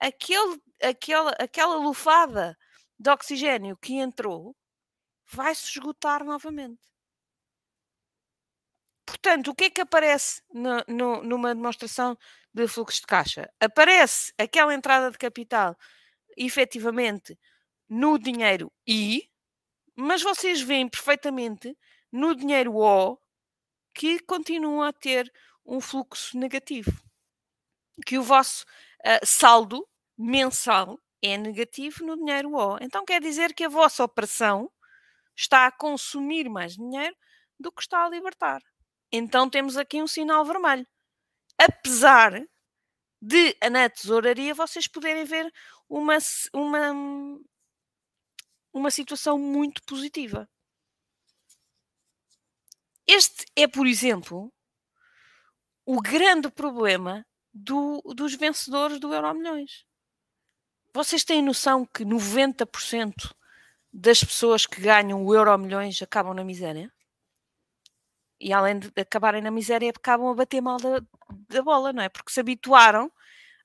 aquele, 0.00 0.60
aquela, 0.82 1.30
aquela 1.38 1.76
lufada 1.76 2.58
de 2.98 3.08
oxigênio 3.08 3.76
que 3.76 3.94
entrou 3.94 4.54
vai 5.32 5.54
se 5.54 5.66
esgotar 5.66 6.24
novamente. 6.24 6.82
Portanto, 9.06 9.52
o 9.52 9.54
que 9.54 9.64
é 9.64 9.70
que 9.70 9.80
aparece 9.80 10.42
no, 10.52 10.84
no, 10.88 11.22
numa 11.22 11.54
demonstração 11.54 12.18
de 12.52 12.66
fluxo 12.66 13.00
de 13.00 13.06
caixa? 13.06 13.48
Aparece 13.60 14.32
aquela 14.36 14.74
entrada 14.74 15.10
de 15.10 15.16
capital, 15.16 15.76
efetivamente, 16.36 17.38
no 17.88 18.18
dinheiro 18.18 18.70
I, 18.86 19.30
mas 19.96 20.22
vocês 20.22 20.60
veem 20.60 20.88
perfeitamente 20.88 21.76
no 22.12 22.34
dinheiro 22.34 22.76
O 22.76 23.18
que 23.94 24.20
continua 24.20 24.88
a 24.88 24.92
ter 24.92 25.32
um 25.64 25.80
fluxo 25.80 26.38
negativo. 26.38 26.92
Que 28.06 28.18
o 28.18 28.22
vosso 28.22 28.64
uh, 29.00 29.26
saldo 29.26 29.86
mensal 30.16 30.98
é 31.22 31.36
negativo 31.36 32.04
no 32.04 32.16
dinheiro 32.16 32.54
O. 32.54 32.78
Então 32.80 33.04
quer 33.04 33.20
dizer 33.20 33.54
que 33.54 33.64
a 33.64 33.68
vossa 33.68 34.04
operação 34.04 34.70
está 35.36 35.66
a 35.66 35.72
consumir 35.72 36.48
mais 36.48 36.74
dinheiro 36.74 37.16
do 37.58 37.72
que 37.72 37.82
está 37.82 38.04
a 38.04 38.08
libertar. 38.08 38.62
Então 39.12 39.48
temos 39.48 39.76
aqui 39.76 40.02
um 40.02 40.06
sinal 40.06 40.44
vermelho. 40.44 40.86
Apesar 41.58 42.32
de 43.20 43.56
na 43.70 43.88
tesouraria 43.88 44.54
vocês 44.54 44.86
poderem 44.86 45.24
ver 45.24 45.52
uma, 45.88 46.18
uma, 46.52 47.40
uma 48.72 48.90
situação 48.90 49.38
muito 49.38 49.82
positiva. 49.84 50.48
Este 53.08 53.46
é, 53.56 53.66
por 53.66 53.86
exemplo, 53.86 54.52
o 55.86 55.98
grande 56.02 56.50
problema 56.50 57.24
do, 57.54 58.02
dos 58.14 58.34
vencedores 58.34 59.00
do 59.00 59.14
Euro 59.14 59.32
Milhões. 59.32 59.86
Vocês 60.92 61.24
têm 61.24 61.40
noção 61.40 61.86
que 61.86 62.04
90% 62.04 63.34
das 63.90 64.22
pessoas 64.22 64.66
que 64.66 64.82
ganham 64.82 65.24
o 65.24 65.34
Euro 65.34 65.56
Milhões 65.56 66.02
acabam 66.02 66.34
na 66.34 66.44
miséria? 66.44 66.92
E 68.38 68.52
além 68.52 68.78
de 68.78 68.92
acabarem 69.00 69.40
na 69.40 69.50
miséria, 69.50 69.88
acabam 69.88 70.28
a 70.28 70.34
bater 70.34 70.60
mal 70.60 70.76
da, 70.76 71.00
da 71.48 71.62
bola, 71.62 71.94
não 71.94 72.02
é? 72.02 72.10
Porque 72.10 72.30
se 72.30 72.40
habituaram 72.40 73.10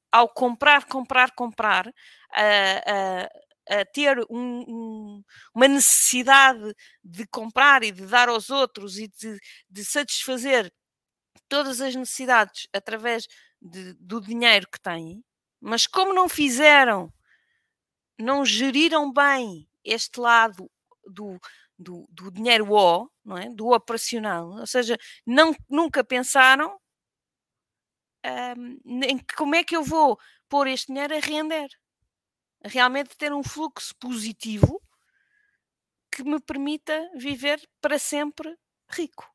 ao 0.10 0.30
comprar, 0.30 0.86
comprar, 0.86 1.32
comprar, 1.32 1.94
a, 2.32 3.24
a 3.24 3.30
ter 3.94 4.20
um, 4.30 4.60
um, 4.68 5.24
uma 5.54 5.68
necessidade 5.68 6.74
de 7.04 7.26
comprar 7.28 7.84
e 7.84 7.92
de 7.92 8.06
dar 8.06 8.30
aos 8.30 8.50
outros 8.50 8.98
e 8.98 9.08
de, 9.08 9.38
de 9.70 9.86
satisfazer 9.86 10.72
todas 11.48 11.82
as 11.82 11.96
necessidades 11.96 12.68
através 12.74 13.28
de, 13.62 13.94
do 13.94 14.20
dinheiro 14.20 14.68
que 14.70 14.80
têm, 14.80 15.24
mas 15.62 15.88
como 15.88 16.14
não 16.14 16.28
fizeram, 16.28 17.12
não 18.20 18.46
geriram 18.46 19.12
bem 19.12 19.68
este 19.84 20.20
lado 20.20 20.70
do, 21.06 21.40
do, 21.78 22.08
do 22.10 22.32
dinheiro 22.32 22.72
O, 22.74 23.10
não 23.24 23.38
é? 23.38 23.50
do 23.50 23.72
operacional, 23.72 24.50
ou 24.60 24.68
seja, 24.68 24.98
não, 25.26 25.56
nunca 25.70 26.04
pensaram 26.04 26.78
em 28.86 29.20
como 29.38 29.56
é 29.56 29.64
que 29.64 29.76
eu 29.76 29.84
vou 29.84 30.18
pôr 30.48 30.68
este 30.68 30.88
dinheiro 30.88 31.16
a 31.16 31.20
render 31.20 31.68
realmente 32.64 33.18
ter 33.18 33.34
um 33.34 33.44
fluxo 33.44 33.96
positivo 33.98 34.82
que 36.12 36.24
me 36.24 36.40
permita 36.40 37.10
viver 37.16 37.62
para 37.82 37.98
sempre 37.98 38.56
rico. 38.90 39.34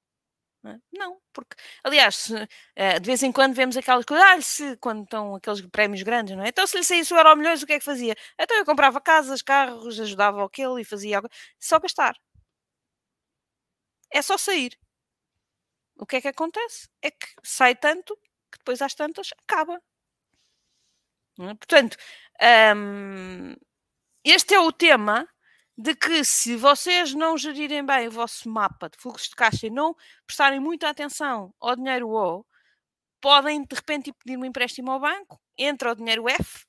Não, 0.92 1.14
é? 1.14 1.16
porque, 1.32 1.56
aliás, 1.84 2.16
se, 2.16 2.34
uh, 2.34 3.00
de 3.00 3.06
vez 3.06 3.22
em 3.22 3.32
quando 3.32 3.54
vemos 3.54 3.76
aquelas 3.76 4.04
coisas, 4.04 4.26
ah, 4.26 4.40
se, 4.40 4.76
quando 4.78 5.04
estão 5.04 5.36
aqueles 5.36 5.60
prémios 5.70 6.02
grandes, 6.02 6.36
não 6.36 6.44
é? 6.44 6.48
Então, 6.48 6.66
se 6.66 6.76
lhe 6.76 6.84
saísse 6.84 7.14
o 7.14 7.16
euro 7.16 7.36
milhões, 7.36 7.62
o 7.62 7.66
que 7.66 7.74
é 7.74 7.78
que 7.78 7.84
fazia? 7.84 8.14
Então, 8.38 8.56
eu 8.56 8.64
comprava 8.64 9.00
casas, 9.00 9.40
carros, 9.42 9.98
ajudava 10.00 10.44
aquele 10.44 10.80
e 10.82 10.84
fazia 10.84 11.16
algo. 11.18 11.28
Só 11.58 11.78
gastar. 11.78 12.16
É 14.10 14.20
só 14.22 14.36
sair. 14.36 14.78
O 15.96 16.06
que 16.06 16.16
é 16.16 16.20
que 16.20 16.28
acontece? 16.28 16.88
É 17.02 17.10
que 17.10 17.26
sai 17.42 17.74
tanto 17.74 18.16
que 18.50 18.58
depois 18.58 18.80
às 18.82 18.94
tantas 18.94 19.30
acaba. 19.42 19.80
É? 21.40 21.54
Portanto, 21.54 21.96
um, 22.76 23.54
este 24.24 24.54
é 24.54 24.60
o 24.60 24.72
tema 24.72 25.28
de 25.76 25.94
que 25.94 26.24
se 26.24 26.56
vocês 26.56 27.14
não 27.14 27.38
gerirem 27.38 27.86
bem 27.86 28.08
o 28.08 28.10
vosso 28.10 28.48
mapa 28.50 28.88
de 28.90 28.98
fluxo 28.98 29.30
de 29.30 29.36
caixa 29.36 29.66
e 29.68 29.70
não 29.70 29.94
prestarem 30.26 30.58
muita 30.58 30.88
atenção 30.88 31.54
ao 31.60 31.76
dinheiro 31.76 32.08
O, 32.10 32.44
podem 33.20 33.62
de 33.64 33.74
repente 33.74 34.12
pedir 34.12 34.36
um 34.36 34.44
empréstimo 34.44 34.90
ao 34.90 35.00
banco, 35.00 35.40
entra 35.56 35.92
o 35.92 35.94
dinheiro 35.94 36.28
F, 36.28 36.66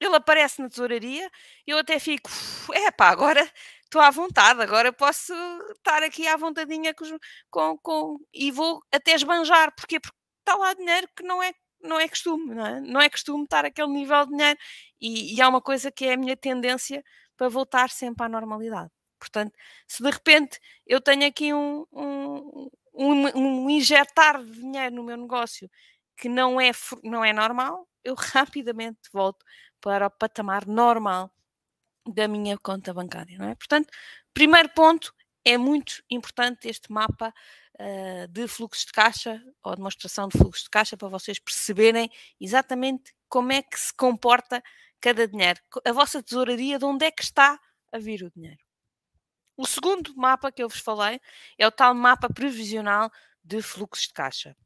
ele 0.00 0.16
aparece 0.16 0.60
na 0.60 0.68
tesouraria, 0.68 1.30
eu 1.66 1.78
até 1.78 1.98
fico, 1.98 2.30
é 2.72 2.90
pá, 2.90 3.10
agora 3.10 3.48
estou 3.84 4.00
à 4.00 4.10
vontade, 4.10 4.62
agora 4.62 4.92
posso 4.92 5.32
estar 5.76 6.02
aqui 6.02 6.26
à 6.26 6.36
vontadinha 6.36 6.94
com, 6.94 7.04
com, 7.50 7.78
com, 7.78 8.18
e 8.32 8.50
vou 8.50 8.82
até 8.92 9.14
esbanjar, 9.14 9.72
porquê? 9.76 10.00
Porque 10.00 10.16
está 10.40 10.56
lá 10.56 10.74
dinheiro 10.74 11.08
que 11.16 11.22
não 11.22 11.42
é 11.42 11.52
não 11.82 11.98
é 11.98 12.08
costume, 12.08 12.54
não 12.54 12.66
é? 12.66 12.80
Não 12.80 13.00
é 13.00 13.08
costume 13.08 13.44
estar 13.44 13.64
aquele 13.64 13.88
nível 13.88 14.24
de 14.26 14.32
dinheiro. 14.32 14.58
E, 15.00 15.34
e 15.36 15.40
há 15.40 15.48
uma 15.48 15.60
coisa 15.60 15.90
que 15.90 16.04
é 16.06 16.14
a 16.14 16.16
minha 16.16 16.36
tendência 16.36 17.04
para 17.36 17.48
voltar 17.48 17.90
sempre 17.90 18.24
à 18.24 18.28
normalidade. 18.28 18.90
Portanto, 19.18 19.54
se 19.86 20.02
de 20.02 20.10
repente 20.10 20.58
eu 20.86 21.00
tenho 21.00 21.26
aqui 21.26 21.52
um, 21.52 21.86
um, 21.92 22.70
um, 22.94 23.38
um 23.38 23.70
injetar 23.70 24.42
de 24.42 24.52
dinheiro 24.52 24.94
no 24.94 25.04
meu 25.04 25.16
negócio 25.16 25.70
que 26.16 26.28
não 26.28 26.60
é, 26.60 26.70
não 27.04 27.24
é 27.24 27.32
normal, 27.32 27.88
eu 28.04 28.14
rapidamente 28.18 28.98
volto 29.12 29.44
para 29.80 30.06
o 30.06 30.10
patamar 30.10 30.66
normal 30.66 31.30
da 32.06 32.26
minha 32.28 32.58
conta 32.58 32.92
bancária, 32.94 33.38
não 33.38 33.48
é? 33.48 33.54
Portanto, 33.54 33.90
primeiro 34.34 34.70
ponto, 34.70 35.14
é 35.44 35.56
muito 35.56 36.02
importante 36.10 36.68
este 36.68 36.92
mapa 36.92 37.32
uh, 37.80 38.28
de 38.28 38.46
fluxo 38.46 38.86
de 38.86 38.92
caixa 38.92 39.42
ou 39.62 39.74
demonstração 39.74 40.28
de 40.28 40.36
fluxo 40.36 40.64
de 40.64 40.70
caixa 40.70 40.96
para 40.96 41.08
vocês 41.08 41.38
perceberem 41.38 42.10
exatamente 42.38 43.14
como 43.28 43.52
é 43.52 43.62
que 43.62 43.78
se 43.78 43.92
comporta 43.94 44.62
cada 45.00 45.26
dinheiro. 45.26 45.60
A 45.84 45.92
vossa 45.92 46.22
tesouraria, 46.22 46.78
de 46.78 46.84
onde 46.84 47.06
é 47.06 47.10
que 47.10 47.22
está 47.22 47.58
a 47.90 47.98
vir 47.98 48.22
o 48.22 48.30
dinheiro. 48.30 48.62
O 49.56 49.66
segundo 49.66 50.14
mapa 50.14 50.52
que 50.52 50.62
eu 50.62 50.68
vos 50.68 50.80
falei 50.80 51.20
é 51.58 51.66
o 51.66 51.70
tal 51.70 51.94
mapa 51.94 52.32
previsional 52.32 53.10
de 53.42 53.62
fluxos 53.62 54.06
de 54.06 54.12
caixa. 54.12 54.56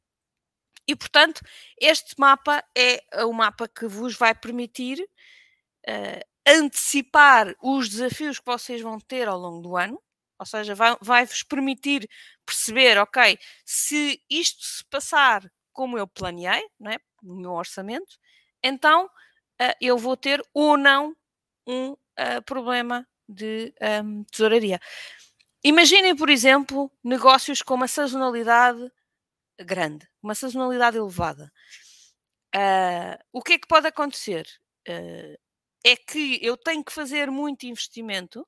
E, 0.87 0.94
portanto, 0.94 1.40
este 1.81 2.14
mapa 2.18 2.62
é 2.77 3.24
o 3.24 3.33
mapa 3.33 3.66
que 3.66 3.87
vos 3.87 4.14
vai 4.16 4.35
permitir 4.35 5.00
uh, 5.00 6.24
antecipar 6.46 7.55
os 7.62 7.88
desafios 7.88 8.38
que 8.38 8.46
vocês 8.46 8.83
vão 8.83 9.00
ter 9.00 9.29
ao 9.29 9.38
longo 9.38 9.62
do 9.62 9.77
ano, 9.77 10.00
ou 10.38 10.47
seja, 10.47 10.75
vai-vos 10.75 10.99
vai 11.03 11.27
permitir 11.49 12.09
perceber, 12.44 12.99
ok, 12.99 13.38
se 13.64 14.23
isto 14.29 14.64
se 14.64 14.85
passar 14.87 15.51
como 15.73 15.99
eu 15.99 16.07
planeei, 16.07 16.66
não 16.79 16.90
é? 16.90 16.99
no 17.23 17.37
meu 17.37 17.53
orçamento, 17.53 18.18
então 18.62 19.07
uh, 19.07 19.75
eu 19.81 19.97
vou 19.97 20.16
ter 20.16 20.42
ou 20.53 20.77
não 20.77 21.16
um 21.66 21.92
uh, 21.92 22.42
problema 22.44 23.07
de 23.29 23.75
um, 24.05 24.25
tesouraria. 24.25 24.79
Imaginem, 25.62 26.14
por 26.14 26.29
exemplo, 26.29 26.92
negócios 27.03 27.62
com 27.62 27.75
uma 27.75 27.88
sazonalidade 27.88 28.90
grande, 29.59 30.07
uma 30.23 30.35
sazonalidade 30.35 30.99
elevada. 30.99 31.51
Uh, 32.55 33.16
o 33.33 33.42
que 33.42 33.55
é 33.55 33.59
que 33.59 33.66
pode 33.66 33.87
acontecer? 33.87 34.47
É 34.87 35.97
que 35.97 36.38
eu 36.42 36.59
tenho 36.59 36.85
que 36.85 36.92
fazer 36.92 37.31
muito 37.31 37.64
investimento 37.64 38.47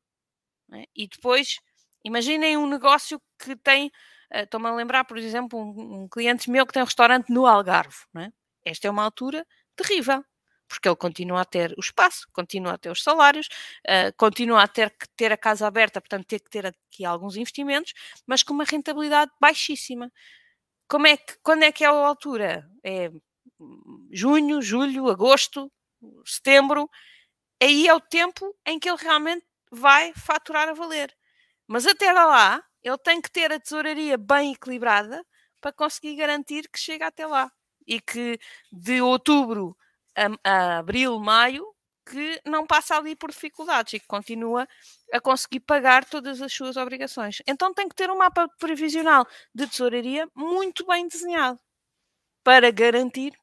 né? 0.68 0.84
e 0.94 1.08
depois 1.08 1.58
imaginem 2.04 2.56
um 2.56 2.66
negócio 2.66 3.20
que 3.38 3.56
tem. 3.56 3.88
Uh, 4.32 4.40
Estou-me 4.44 4.68
a 4.68 4.74
lembrar, 4.74 5.04
por 5.04 5.18
exemplo, 5.18 5.58
um, 5.58 6.02
um, 6.02 6.08
cliente 6.08 6.50
meu 6.50 6.66
que 6.66 6.72
tem 6.72 6.82
um 6.82 6.86
restaurante 6.86 7.30
no 7.32 7.46
Algarve. 7.46 7.96
Né? 8.12 8.32
Esta 8.64 8.88
é 8.88 8.90
uma 8.90 9.04
altura 9.04 9.46
terrível 9.76 10.24
porque 10.68 10.88
ele 10.88 10.96
continua 10.96 11.42
a 11.42 11.44
ter 11.44 11.72
o 11.76 11.80
espaço, 11.80 12.26
continua 12.32 12.72
a 12.72 12.78
ter 12.78 12.90
os 12.90 13.02
salários, 13.02 13.46
uh, 13.86 14.12
continua 14.16 14.62
a 14.62 14.68
ter 14.68 14.90
que 14.90 15.06
ter 15.16 15.32
a 15.32 15.36
casa 15.36 15.66
aberta, 15.66 16.00
portanto, 16.00 16.26
ter 16.26 16.40
que 16.40 16.50
ter 16.50 16.66
aqui 16.66 17.04
alguns 17.04 17.36
investimentos, 17.36 17.94
mas 18.26 18.42
com 18.42 18.52
uma 18.52 18.64
rentabilidade 18.64 19.30
baixíssima. 19.40 20.10
Como 20.88 21.06
é 21.06 21.16
que, 21.16 21.36
quando 21.42 21.62
é 21.62 21.72
que 21.72 21.84
é 21.84 21.88
a 21.88 21.90
altura? 21.90 22.68
É 22.84 23.10
junho, 24.10 24.60
julho, 24.62 25.08
agosto, 25.08 25.70
setembro. 26.24 26.90
Aí 27.62 27.88
é 27.88 27.94
o 27.94 28.00
tempo 28.00 28.54
em 28.66 28.78
que 28.78 28.88
ele 28.88 28.98
realmente 29.00 29.44
vai 29.70 30.12
faturar 30.14 30.68
a 30.68 30.74
valer. 30.74 31.14
Mas 31.66 31.86
até 31.86 32.12
lá, 32.12 32.62
ele 32.82 32.98
tem 32.98 33.20
que 33.20 33.30
ter 33.30 33.52
a 33.52 33.60
tesouraria 33.60 34.16
bem 34.16 34.52
equilibrada 34.52 35.24
para 35.60 35.72
conseguir 35.72 36.16
garantir 36.16 36.68
que 36.68 36.78
chega 36.78 37.06
até 37.06 37.26
lá. 37.26 37.50
E 37.86 38.00
que 38.00 38.38
de 38.72 39.00
outubro 39.00 39.76
a, 40.16 40.50
a 40.50 40.78
abril, 40.78 41.18
maio, 41.20 41.64
que 42.08 42.40
não 42.44 42.66
passa 42.66 42.96
ali 42.96 43.16
por 43.16 43.30
dificuldades 43.30 43.94
e 43.94 44.00
que 44.00 44.06
continua 44.06 44.66
a 45.12 45.20
conseguir 45.20 45.60
pagar 45.60 46.04
todas 46.04 46.40
as 46.40 46.52
suas 46.52 46.76
obrigações. 46.76 47.42
Então 47.46 47.74
tem 47.74 47.88
que 47.88 47.96
ter 47.96 48.10
um 48.10 48.18
mapa 48.18 48.48
previsional 48.58 49.26
de 49.54 49.66
tesouraria 49.66 50.28
muito 50.34 50.86
bem 50.86 51.08
desenhado 51.08 51.58
para 52.44 52.70
garantir 52.70 53.36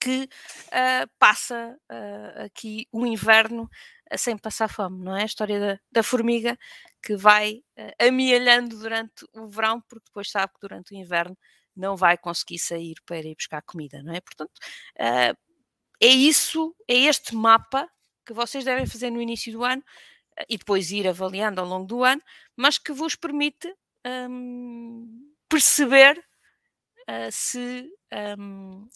que 0.00 0.28
uh, 0.68 1.10
passa 1.18 1.76
uh, 1.90 2.44
aqui 2.44 2.86
o 2.92 3.04
inverno 3.04 3.64
uh, 3.64 4.18
sem 4.18 4.38
passar 4.38 4.68
fome, 4.68 5.04
não 5.04 5.16
é? 5.16 5.22
A 5.22 5.26
história 5.26 5.60
da, 5.60 5.80
da 5.90 6.02
formiga 6.02 6.56
que 7.04 7.16
vai 7.16 7.62
uh, 7.78 8.06
amealhando 8.08 8.78
durante 8.78 9.26
o 9.32 9.46
verão, 9.46 9.80
porque 9.88 10.06
depois 10.06 10.30
sabe 10.30 10.52
que 10.54 10.60
durante 10.60 10.94
o 10.94 10.96
inverno 10.96 11.36
não 11.76 11.96
vai 11.96 12.16
conseguir 12.16 12.58
sair 12.58 12.94
para 13.04 13.18
ir 13.18 13.34
buscar 13.34 13.62
comida, 13.62 14.02
não 14.02 14.14
é? 14.14 14.20
Portanto, 14.20 14.52
é 16.00 16.08
isso, 16.08 16.74
é 16.88 16.94
este 16.94 17.34
mapa 17.34 17.88
que 18.24 18.32
vocês 18.32 18.64
devem 18.64 18.86
fazer 18.86 19.10
no 19.10 19.20
início 19.20 19.52
do 19.52 19.64
ano 19.64 19.82
eh, 20.36 20.46
e 20.48 20.58
depois 20.58 20.90
ir 20.90 21.06
avaliando 21.06 21.60
ao 21.60 21.66
longo 21.66 21.86
do 21.86 22.02
ano, 22.04 22.22
mas 22.56 22.78
que 22.78 22.92
vos 22.92 23.14
permite 23.14 23.72
um, 24.06 25.32
perceber 25.48 26.18
uh, 27.08 27.30
se 27.30 27.90
um, 28.38 28.88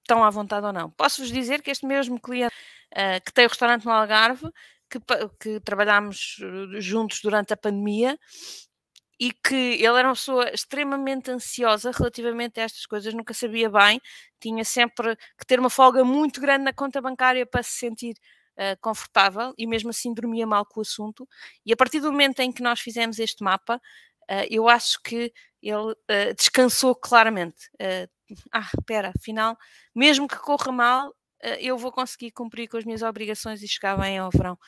estão 0.00 0.22
à 0.22 0.30
vontade 0.30 0.66
ou 0.66 0.72
não. 0.72 0.90
Posso-vos 0.90 1.30
dizer 1.30 1.62
que 1.62 1.70
este 1.70 1.86
mesmo 1.86 2.20
cliente 2.20 2.54
uh, 2.92 3.22
que 3.24 3.32
tem 3.32 3.46
o 3.46 3.48
restaurante 3.48 3.84
no 3.84 3.92
Algarve, 3.92 4.46
que, 5.00 5.28
que 5.40 5.60
trabalhámos 5.60 6.38
eh, 6.40 6.80
juntos 6.80 7.20
durante 7.22 7.52
a 7.52 7.56
pandemia, 7.56 8.18
e 9.18 9.32
que 9.32 9.54
ele 9.54 9.98
era 9.98 10.08
uma 10.08 10.14
pessoa 10.14 10.50
extremamente 10.52 11.30
ansiosa 11.30 11.90
relativamente 11.92 12.60
a 12.60 12.64
estas 12.64 12.84
coisas, 12.86 13.14
nunca 13.14 13.32
sabia 13.32 13.70
bem, 13.70 14.00
tinha 14.40 14.64
sempre 14.64 15.16
que 15.38 15.46
ter 15.46 15.60
uma 15.60 15.70
folga 15.70 16.04
muito 16.04 16.40
grande 16.40 16.64
na 16.64 16.72
conta 16.72 17.00
bancária 17.00 17.46
para 17.46 17.62
se 17.62 17.72
sentir 17.78 18.16
uh, 18.58 18.78
confortável 18.80 19.54
e 19.56 19.66
mesmo 19.66 19.90
assim 19.90 20.12
dormia 20.12 20.46
mal 20.46 20.66
com 20.66 20.80
o 20.80 20.82
assunto. 20.82 21.28
E 21.64 21.72
a 21.72 21.76
partir 21.76 22.00
do 22.00 22.10
momento 22.10 22.40
em 22.40 22.52
que 22.52 22.62
nós 22.62 22.80
fizemos 22.80 23.18
este 23.18 23.42
mapa, 23.42 23.76
uh, 23.76 24.46
eu 24.50 24.68
acho 24.68 25.00
que 25.02 25.32
ele 25.62 25.92
uh, 25.92 26.34
descansou 26.36 26.94
claramente. 26.94 27.70
ah, 28.52 28.68
espera, 28.78 29.12
afinal, 29.16 29.56
mesmo 29.94 30.26
que 30.28 30.36
corra 30.36 30.72
mal, 30.72 31.14
eu 31.60 31.76
vou 31.76 31.92
conseguir 31.92 32.30
cumprir 32.30 32.68
com 32.68 32.76
as 32.76 32.84
minhas 32.84 33.02
obrigações 33.02 33.62
e 33.62 33.68
chegar 33.68 33.98
bem 33.98 34.18
ao 34.18 34.30
verão. 34.30 34.58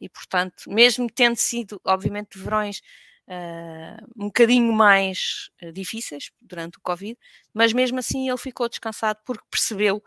e 0.00 0.08
portanto, 0.08 0.64
mesmo 0.68 1.08
tendo 1.10 1.36
sido, 1.36 1.80
obviamente, 1.84 2.38
verões 2.38 2.80
uh, 3.28 4.06
um 4.16 4.26
bocadinho 4.26 4.72
mais 4.72 5.50
difíceis 5.72 6.30
durante 6.40 6.78
o 6.78 6.80
Covid, 6.80 7.16
mas 7.54 7.72
mesmo 7.72 7.98
assim 7.98 8.28
ele 8.28 8.38
ficou 8.38 8.68
descansado 8.68 9.20
porque 9.24 9.44
percebeu 9.50 10.02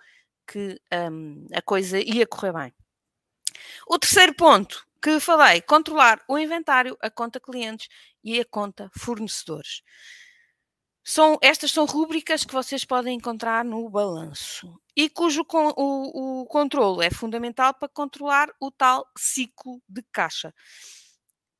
que 0.47 0.79
um, 1.11 1.47
a 1.53 1.61
coisa 1.61 1.99
ia 1.99 2.27
correr 2.27 2.51
bem. 2.51 2.73
O 3.87 3.97
terceiro 3.97 4.33
ponto 4.33 4.85
que 5.01 5.19
falei, 5.19 5.61
controlar 5.61 6.21
o 6.27 6.37
inventário, 6.37 6.97
a 7.01 7.09
conta 7.09 7.39
clientes 7.39 7.87
e 8.23 8.39
a 8.39 8.45
conta 8.45 8.89
fornecedores. 8.95 9.81
São, 11.03 11.37
estas 11.41 11.71
são 11.71 11.85
rúbricas 11.85 12.45
que 12.45 12.53
vocês 12.53 12.85
podem 12.85 13.17
encontrar 13.17 13.65
no 13.65 13.89
balanço 13.89 14.79
e 14.95 15.09
cujo 15.09 15.43
con, 15.43 15.73
o, 15.75 16.41
o 16.41 16.45
controle 16.45 17.05
é 17.05 17.09
fundamental 17.09 17.73
para 17.73 17.89
controlar 17.89 18.49
o 18.59 18.69
tal 18.69 19.09
ciclo 19.17 19.81
de 19.89 20.03
caixa. 20.11 20.53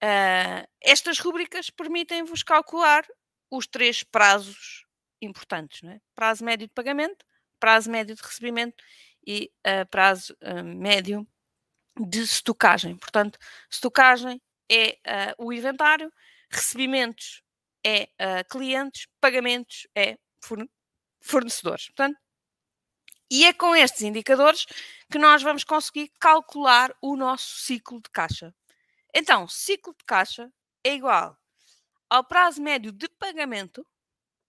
Uh, 0.03 0.67
estas 0.79 1.19
rubricas 1.19 1.69
permitem-vos 1.71 2.43
calcular 2.43 3.03
os 3.49 3.65
três 3.65 4.03
prazos 4.03 4.85
importantes: 5.19 5.83
é? 5.83 5.99
prazo 6.13 6.45
médio 6.45 6.67
de 6.67 6.73
pagamento, 6.73 7.25
prazo 7.59 7.89
médio 7.89 8.15
de 8.15 8.21
recebimento 8.21 8.83
e 9.25 9.51
uh, 9.65 9.87
prazo 9.89 10.37
uh, 10.43 10.63
médio 10.63 11.27
de 11.99 12.21
estocagem. 12.21 12.95
Portanto, 12.95 13.39
estocagem 13.69 14.39
é 14.71 14.97
o 15.37 15.51
inventário, 15.51 16.09
recebimentos 16.49 17.43
é 17.83 18.09
clientes, 18.49 19.07
pagamentos 19.19 19.87
é 19.95 20.17
fornecedores. 21.21 21.87
Portanto, 21.87 22.17
e 23.29 23.45
é 23.45 23.53
com 23.53 23.75
estes 23.75 24.01
indicadores 24.01 24.65
que 25.09 25.17
nós 25.17 25.41
vamos 25.41 25.63
conseguir 25.63 26.11
calcular 26.19 26.93
o 27.01 27.15
nosso 27.15 27.59
ciclo 27.59 28.01
de 28.01 28.09
caixa. 28.09 28.53
Então, 29.13 29.47
ciclo 29.47 29.95
de 29.97 30.03
caixa 30.05 30.51
é 30.83 30.93
igual 30.93 31.37
ao 32.09 32.23
prazo 32.25 32.61
médio 32.61 32.91
de 32.91 33.07
pagamento 33.07 33.87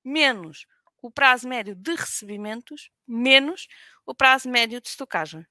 menos 0.05 0.67
o 1.01 1.11
prazo 1.11 1.49
médio 1.49 1.77
de 1.77 1.95
recebimentos 1.95 2.91
menos 3.07 3.69
o 4.05 4.15
prazo 4.15 4.49
médio 4.49 4.81
de 4.81 4.89
estocagem. 4.89 5.47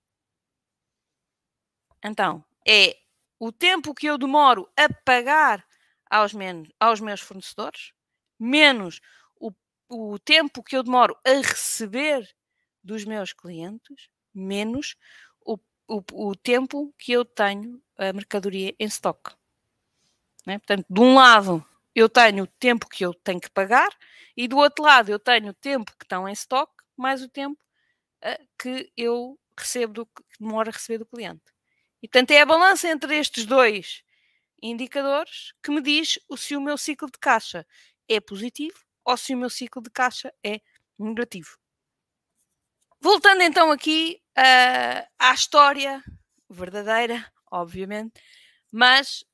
Então, 2.03 2.43
é 2.67 2.97
o 3.39 3.51
tempo 3.51 3.93
que 3.93 4.07
eu 4.07 4.17
demoro 4.17 4.69
a 4.75 4.91
pagar 5.05 5.65
aos, 6.11 6.33
menos, 6.33 6.69
aos 6.77 6.99
meus 6.99 7.21
fornecedores 7.21 7.93
menos 8.37 8.99
o, 9.39 9.51
o 9.87 10.19
tempo 10.19 10.61
que 10.61 10.75
eu 10.75 10.83
demoro 10.83 11.17
a 11.25 11.31
receber 11.31 12.29
dos 12.83 13.05
meus 13.05 13.31
clientes 13.31 14.09
menos 14.33 14.95
o, 15.91 16.03
o 16.13 16.35
tempo 16.35 16.93
que 16.97 17.11
eu 17.11 17.25
tenho 17.25 17.81
a 17.97 18.13
mercadoria 18.13 18.73
em 18.79 18.85
stock. 18.85 19.35
Né? 20.45 20.57
Portanto, 20.57 20.85
de 20.89 20.99
um 21.01 21.15
lado 21.15 21.65
eu 21.93 22.07
tenho 22.07 22.45
o 22.45 22.47
tempo 22.47 22.87
que 22.87 23.05
eu 23.05 23.13
tenho 23.13 23.41
que 23.41 23.49
pagar 23.49 23.89
e 24.35 24.47
do 24.47 24.57
outro 24.57 24.83
lado 24.85 25.09
eu 25.09 25.19
tenho 25.19 25.49
o 25.49 25.53
tempo 25.53 25.91
que 25.97 26.05
estão 26.05 26.27
em 26.27 26.33
stock 26.33 26.71
mais 26.95 27.21
o 27.21 27.27
tempo 27.27 27.61
uh, 28.23 28.47
que 28.57 28.91
eu 28.95 29.37
recebo 29.57 29.93
do, 29.93 30.05
que 30.05 30.23
demora 30.39 30.69
a 30.69 30.73
receber 30.73 30.97
do 30.97 31.05
cliente. 31.05 31.43
E 32.01 32.07
portanto 32.07 32.31
é 32.31 32.41
a 32.41 32.45
balança 32.45 32.87
entre 32.87 33.17
estes 33.17 33.45
dois 33.45 34.03
indicadores 34.61 35.53
que 35.63 35.71
me 35.71 35.81
diz 35.81 36.19
se 36.37 36.55
o 36.55 36.61
meu 36.61 36.77
ciclo 36.77 37.09
de 37.09 37.17
caixa 37.19 37.65
é 38.07 38.19
positivo 38.19 38.77
ou 39.03 39.17
se 39.17 39.33
o 39.33 39.37
meu 39.37 39.49
ciclo 39.49 39.81
de 39.81 39.89
caixa 39.89 40.33
é 40.43 40.61
negativo. 40.97 41.57
Voltando 42.99 43.41
então 43.41 43.71
aqui 43.71 44.21
uh, 44.37 45.07
à 45.17 45.33
história 45.33 46.03
verdadeira, 46.49 47.25
obviamente, 47.51 48.21
mas 48.71 49.25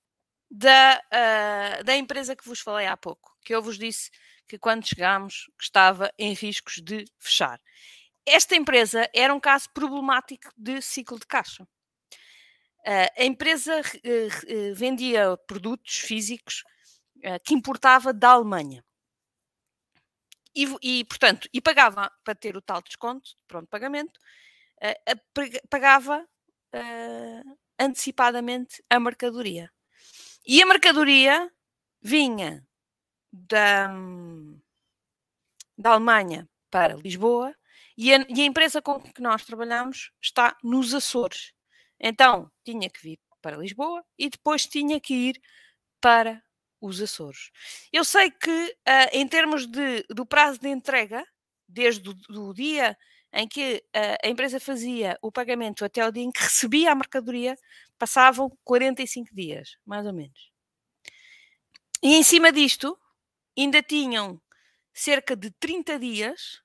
da, 0.49 1.01
uh, 1.11 1.83
da 1.83 1.95
empresa 1.97 2.35
que 2.35 2.47
vos 2.47 2.61
falei 2.61 2.87
há 2.87 2.95
pouco, 2.95 3.37
que 3.43 3.53
eu 3.53 3.61
vos 3.61 3.77
disse 3.77 4.09
que 4.47 4.57
quando 4.57 4.87
chegámos 4.87 5.49
estava 5.59 6.09
em 6.17 6.33
riscos 6.33 6.75
de 6.81 7.03
fechar. 7.19 7.59
Esta 8.25 8.55
empresa 8.55 9.09
era 9.13 9.33
um 9.33 9.39
caso 9.39 9.69
problemático 9.73 10.51
de 10.57 10.81
ciclo 10.81 11.19
de 11.19 11.27
caixa. 11.27 11.67
A 13.17 13.23
empresa 13.25 13.81
uh, 13.81 14.75
vendia 14.75 15.35
produtos 15.45 15.97
físicos 15.97 16.63
que 17.43 17.53
importava 17.53 18.13
da 18.13 18.29
Alemanha. 18.29 18.83
e, 20.55 20.67
e, 20.81 21.05
portanto, 21.05 21.49
e 21.51 21.59
pagava 21.59 22.11
para 22.23 22.35
ter 22.35 22.55
o 22.55 22.61
tal 22.61 22.81
desconto, 22.81 23.31
pronto, 23.47 23.67
pagamento, 23.67 24.19
pagava 25.69 26.25
antecipadamente 27.79 28.83
a 28.89 28.99
mercadoria. 28.99 29.71
E 30.45 30.61
a 30.61 30.65
mercadoria 30.65 31.51
vinha 32.01 32.65
da, 33.31 33.89
da 35.77 35.91
Alemanha 35.91 36.47
para 36.69 36.95
Lisboa 36.95 37.53
e 37.97 38.13
a, 38.13 38.25
e 38.29 38.41
a 38.41 38.45
empresa 38.45 38.81
com 38.81 38.99
que 38.99 39.21
nós 39.21 39.45
trabalhamos 39.45 40.11
está 40.21 40.57
nos 40.63 40.93
Açores. 40.93 41.53
Então 41.99 42.51
tinha 42.63 42.89
que 42.89 43.01
vir 43.01 43.19
para 43.41 43.57
Lisboa 43.57 44.03
e 44.17 44.29
depois 44.29 44.65
tinha 44.65 44.99
que 44.99 45.13
ir 45.13 45.41
para 46.01 46.43
os 46.81 47.01
Açores. 47.01 47.49
Eu 47.91 48.03
sei 48.03 48.29
que, 48.29 48.49
uh, 48.49 49.09
em 49.11 49.27
termos 49.27 49.65
de, 49.65 50.03
do 50.09 50.25
prazo 50.25 50.59
de 50.59 50.69
entrega, 50.69 51.25
desde 51.67 52.09
o 52.29 52.53
dia 52.53 52.97
em 53.33 53.47
que 53.47 53.83
uh, 53.95 54.17
a 54.23 54.27
empresa 54.27 54.59
fazia 54.59 55.17
o 55.21 55.31
pagamento 55.31 55.83
até 55.83 56.05
o 56.05 56.11
dia 56.11 56.23
em 56.23 56.31
que 56.31 56.41
recebia 56.43 56.91
a 56.91 56.95
mercadoria, 56.95 57.57
passavam 57.97 58.49
45 58.63 59.33
dias, 59.33 59.75
mais 59.85 60.05
ou 60.05 60.13
menos. 60.13 60.51
E 62.01 62.15
em 62.15 62.23
cima 62.23 62.51
disto, 62.51 62.97
ainda 63.57 63.81
tinham 63.81 64.39
cerca 64.93 65.35
de 65.35 65.51
30 65.51 65.99
dias 65.99 66.61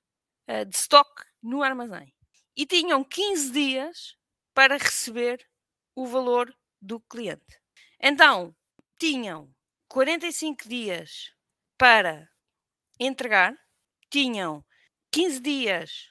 uh, 0.49 0.65
de 0.65 0.77
estoque 0.77 1.25
no 1.43 1.63
armazém. 1.63 2.13
E 2.55 2.67
tinham 2.67 3.03
15 3.03 3.51
dias 3.51 4.17
para 4.55 4.77
receber 4.77 5.47
o 5.95 6.07
valor 6.07 6.55
do 6.81 7.01
cliente. 7.01 7.61
Então, 8.01 8.55
tinham 8.99 9.53
45 9.89 10.69
dias 10.69 11.33
para 11.79 12.29
entregar, 12.99 13.55
tinham 14.11 14.65
15 15.11 15.41
dias 15.41 16.09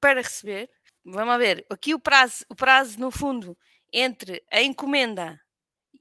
para 0.00 0.20
receber. 0.20 0.70
Vamos 1.04 1.38
ver, 1.38 1.64
aqui 1.70 1.94
o 1.94 2.00
prazo, 2.00 2.44
o 2.48 2.54
prazo 2.54 2.98
no 2.98 3.10
fundo 3.10 3.56
entre 3.92 4.44
a 4.50 4.62
encomenda 4.62 5.40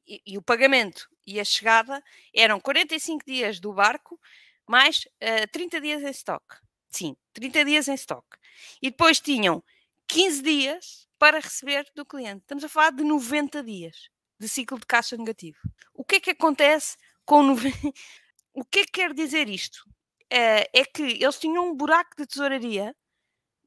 e, 0.07 0.21
e 0.25 0.37
o 0.37 0.41
pagamento 0.41 1.07
e 1.25 1.39
a 1.39 1.45
chegada 1.45 2.03
eram 2.33 2.59
45 2.59 3.23
dias 3.25 3.59
do 3.59 3.73
barco 3.73 4.19
mais 4.67 5.05
uh, 5.05 5.09
eh, 5.19 5.47
30 5.47 5.81
dias 5.81 6.03
em 6.03 6.09
estoque. 6.09 6.55
Sim, 6.89 7.15
30 7.33 7.65
dias 7.65 7.87
em 7.87 7.93
estoque. 7.93 8.37
E 8.81 8.89
depois 8.89 9.19
tinham 9.19 9.63
15 10.07 10.41
dias 10.41 11.04
para 11.17 11.39
receber 11.39 11.85
do 11.95 12.05
cliente. 12.05 12.41
Estamos 12.41 12.63
a 12.63 12.69
falar 12.69 12.91
de 12.91 13.03
90 13.03 13.63
dias 13.63 14.09
de 14.39 14.49
ciclo 14.49 14.79
de 14.79 14.85
caixa 14.85 15.15
negativo. 15.17 15.57
O 15.93 16.03
que 16.03 16.15
é 16.15 16.19
que 16.19 16.31
acontece 16.31 16.97
com. 17.25 17.53
o 18.53 18.65
que 18.65 18.79
é 18.79 18.85
que 18.85 18.91
quer 18.91 19.13
dizer 19.13 19.49
isto? 19.49 19.83
É, 20.29 20.69
é 20.73 20.85
que 20.85 21.03
eles 21.03 21.39
tinham 21.39 21.69
um 21.69 21.75
buraco 21.75 22.11
de 22.17 22.25
tesouraria 22.25 22.95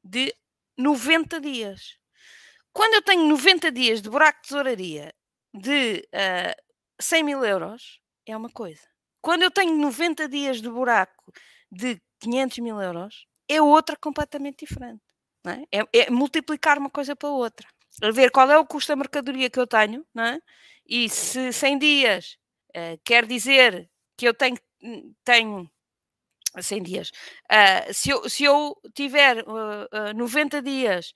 de 0.03 0.33
90 0.77 1.39
dias. 1.41 1.97
Quando 2.71 2.93
eu 2.93 3.01
tenho 3.01 3.25
90 3.27 3.71
dias 3.71 4.01
de 4.01 4.09
buraco 4.09 4.41
de 4.41 4.47
tesouraria 4.49 5.13
de 5.53 6.07
uh, 6.13 6.51
ah, 6.51 6.55
100 7.01 7.23
mil 7.23 7.43
euros, 7.43 7.99
é 8.25 8.37
uma 8.37 8.49
coisa. 8.49 8.87
Quando 9.21 9.43
eu 9.43 9.51
tenho 9.51 9.75
90 9.75 10.29
dias 10.29 10.61
de 10.61 10.69
buraco 10.69 11.33
de 11.71 12.01
500 12.19 12.59
mil 12.59 12.81
euros, 12.81 13.25
é 13.47 13.61
outra 13.61 13.97
completamente 13.97 14.65
diferente. 14.65 15.01
É? 15.45 15.79
É, 15.79 15.87
é? 15.93 16.09
multiplicar 16.09 16.77
uma 16.77 16.89
coisa 16.89 17.15
para 17.15 17.29
outra. 17.29 17.67
A 18.01 18.11
ver 18.11 18.31
qual 18.31 18.49
é 18.49 18.57
o 18.57 18.65
custo 18.65 18.91
da 18.91 18.95
mercadoria 18.95 19.49
que 19.49 19.59
eu 19.59 19.67
tenho, 19.67 20.05
é? 20.17 20.39
e 20.87 21.09
se 21.09 21.51
100 21.51 21.77
dias 21.79 22.37
uh, 22.69 22.99
quer 23.03 23.25
dizer 23.25 23.89
que 24.17 24.27
eu 24.27 24.33
tenho, 24.33 24.57
tenho 25.23 25.69
100 26.59 26.83
dias, 26.83 27.11
uh, 27.51 27.93
se, 27.93 28.09
eu, 28.09 28.29
se 28.29 28.43
eu 28.43 28.75
tiver 28.93 29.43
uh, 29.43 30.13
90 30.15 30.61
dias 30.61 31.13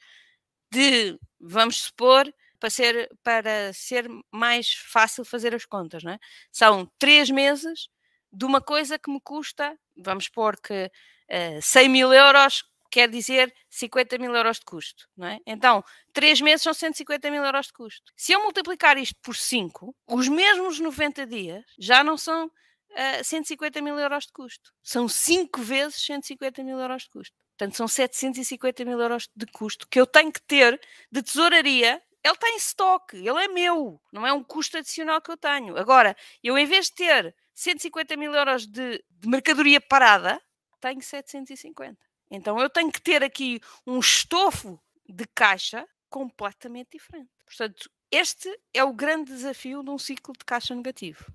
de, 0.71 1.17
vamos 1.39 1.83
supor, 1.83 2.33
para 2.59 2.69
ser, 2.69 3.09
para 3.23 3.73
ser 3.73 4.07
mais 4.31 4.73
fácil 4.73 5.25
fazer 5.25 5.53
as 5.53 5.65
contas, 5.65 6.03
é? 6.05 6.17
São 6.49 6.89
três 6.97 7.29
meses 7.29 7.89
de 8.31 8.45
uma 8.45 8.61
coisa 8.61 8.97
que 8.97 9.11
me 9.11 9.19
custa, 9.21 9.77
vamos 9.97 10.25
supor 10.25 10.57
que 10.59 10.85
uh, 10.85 11.61
100 11.61 11.89
mil 11.89 12.13
euros 12.13 12.63
quer 12.93 13.09
dizer 13.09 13.51
50 13.71 14.19
mil 14.19 14.35
euros 14.35 14.59
de 14.59 14.65
custo, 14.65 15.09
não 15.17 15.25
é? 15.25 15.39
Então, 15.47 15.83
três 16.13 16.39
meses 16.39 16.61
são 16.61 16.75
150 16.75 17.31
mil 17.31 17.43
euros 17.43 17.65
de 17.65 17.73
custo. 17.73 18.13
Se 18.15 18.33
eu 18.33 18.43
multiplicar 18.43 18.99
isto 18.99 19.15
por 19.19 19.35
5, 19.35 19.95
os 20.07 20.27
mesmos 20.27 20.79
90 20.79 21.25
dias 21.25 21.65
já 21.79 22.03
não 22.03 22.15
são 22.15 22.45
uh, 22.45 23.23
150 23.23 23.81
mil 23.81 23.97
euros 23.97 24.27
de 24.27 24.31
custo. 24.31 24.71
São 24.83 25.07
5 25.07 25.59
vezes 25.59 26.05
150 26.05 26.63
mil 26.63 26.79
euros 26.79 27.03
de 27.03 27.09
custo. 27.09 27.35
Portanto, 27.57 27.75
são 27.75 27.87
750 27.87 28.85
mil 28.85 28.99
euros 28.99 29.27
de 29.35 29.47
custo 29.47 29.87
que 29.89 29.99
eu 29.99 30.05
tenho 30.05 30.31
que 30.31 30.41
ter 30.43 30.79
de 31.11 31.23
tesouraria. 31.23 31.99
Ele 32.23 32.33
está 32.35 32.47
em 32.49 32.57
estoque, 32.57 33.17
ele 33.17 33.43
é 33.43 33.47
meu, 33.47 33.99
não 34.11 34.25
é 34.25 34.31
um 34.31 34.43
custo 34.43 34.77
adicional 34.77 35.19
que 35.19 35.31
eu 35.31 35.37
tenho. 35.37 35.75
Agora, 35.77 36.15
eu 36.43 36.55
em 36.59 36.67
vez 36.67 36.85
de 36.85 36.93
ter 36.93 37.35
150 37.55 38.15
mil 38.17 38.33
euros 38.33 38.67
de, 38.67 39.03
de 39.09 39.27
mercadoria 39.27 39.81
parada, 39.81 40.39
tenho 40.79 41.01
750. 41.01 42.12
Então 42.33 42.59
eu 42.59 42.67
tenho 42.67 42.91
que 42.91 42.99
ter 42.99 43.23
aqui 43.23 43.61
um 43.85 43.99
estofo 43.99 44.81
de 45.07 45.23
caixa 45.35 45.87
completamente 46.09 46.97
diferente. 46.97 47.29
Portanto, 47.45 47.91
este 48.09 48.49
é 48.73 48.83
o 48.83 48.91
grande 48.91 49.31
desafio 49.31 49.83
de 49.83 49.91
um 49.91 49.99
ciclo 49.99 50.33
de 50.33 50.43
caixa 50.43 50.73
negativo. 50.73 51.31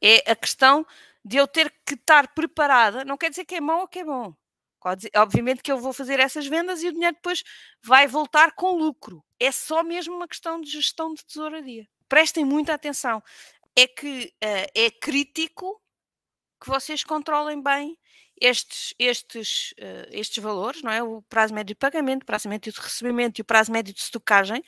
É 0.00 0.30
a 0.30 0.36
questão 0.36 0.86
de 1.24 1.36
eu 1.36 1.48
ter 1.48 1.74
que 1.84 1.94
estar 1.94 2.28
preparada. 2.34 3.04
Não 3.04 3.16
quer 3.18 3.30
dizer 3.30 3.44
que 3.44 3.56
é 3.56 3.60
mau 3.60 3.80
ou 3.80 3.88
que 3.88 3.98
é 3.98 4.04
bom. 4.04 4.32
Obviamente 5.16 5.60
que 5.60 5.72
eu 5.72 5.78
vou 5.78 5.92
fazer 5.92 6.20
essas 6.20 6.46
vendas 6.46 6.84
e 6.84 6.88
o 6.88 6.92
dinheiro 6.92 7.16
depois 7.16 7.42
vai 7.82 8.06
voltar 8.06 8.52
com 8.52 8.76
lucro. 8.76 9.24
É 9.40 9.50
só 9.50 9.82
mesmo 9.82 10.14
uma 10.14 10.28
questão 10.28 10.60
de 10.60 10.70
gestão 10.70 11.12
de 11.14 11.24
tesouraria. 11.24 11.88
Prestem 12.08 12.44
muita 12.44 12.74
atenção. 12.74 13.20
É 13.74 13.88
que 13.88 14.32
uh, 14.42 14.70
é 14.72 14.88
crítico 14.88 15.82
que 16.60 16.68
vocês 16.68 17.02
controlem 17.02 17.60
bem 17.60 17.98
estes, 18.40 18.94
estes, 18.98 19.72
uh, 19.72 20.08
estes 20.10 20.42
valores, 20.42 20.82
não 20.82 20.90
é? 20.90 21.02
O 21.02 21.22
prazo 21.22 21.54
médio 21.54 21.74
de 21.74 21.78
pagamento, 21.78 22.22
o 22.22 22.26
prazo 22.26 22.48
médio 22.48 22.72
de 22.72 22.80
recebimento 22.80 23.40
e 23.40 23.42
o 23.42 23.44
prazo 23.44 23.72
médio 23.72 23.92
de 23.92 24.00
estocagem, 24.00 24.62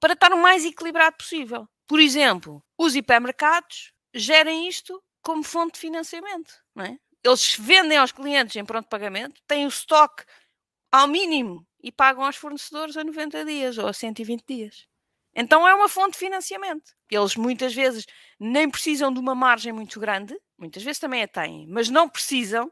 para 0.00 0.14
estar 0.14 0.32
o 0.32 0.40
mais 0.40 0.64
equilibrado 0.64 1.16
possível. 1.16 1.68
Por 1.86 2.00
exemplo, 2.00 2.62
os 2.78 2.94
hipermercados 2.94 3.92
gerem 4.14 4.68
isto 4.68 5.02
como 5.22 5.42
fonte 5.42 5.74
de 5.74 5.80
financiamento, 5.80 6.54
não 6.74 6.84
é? 6.84 6.98
eles 7.22 7.54
vendem 7.54 7.98
aos 7.98 8.12
clientes 8.12 8.56
em 8.56 8.64
pronto 8.64 8.88
pagamento, 8.88 9.40
têm 9.46 9.66
o 9.66 9.68
estoque 9.68 10.24
ao 10.90 11.06
mínimo 11.06 11.66
e 11.82 11.92
pagam 11.92 12.24
aos 12.24 12.36
fornecedores 12.36 12.96
a 12.96 13.04
90 13.04 13.44
dias 13.44 13.78
ou 13.78 13.86
a 13.86 13.92
120 13.92 14.44
dias. 14.46 14.86
Então 15.34 15.66
é 15.66 15.74
uma 15.74 15.88
fonte 15.88 16.12
de 16.12 16.18
financiamento. 16.18 16.92
Eles 17.08 17.36
muitas 17.36 17.72
vezes 17.74 18.06
nem 18.38 18.68
precisam 18.68 19.12
de 19.12 19.20
uma 19.20 19.34
margem 19.34 19.72
muito 19.72 20.00
grande, 20.00 20.36
muitas 20.58 20.82
vezes 20.82 20.98
também 20.98 21.22
a 21.22 21.28
têm, 21.28 21.66
mas 21.68 21.88
não 21.88 22.08
precisam 22.08 22.70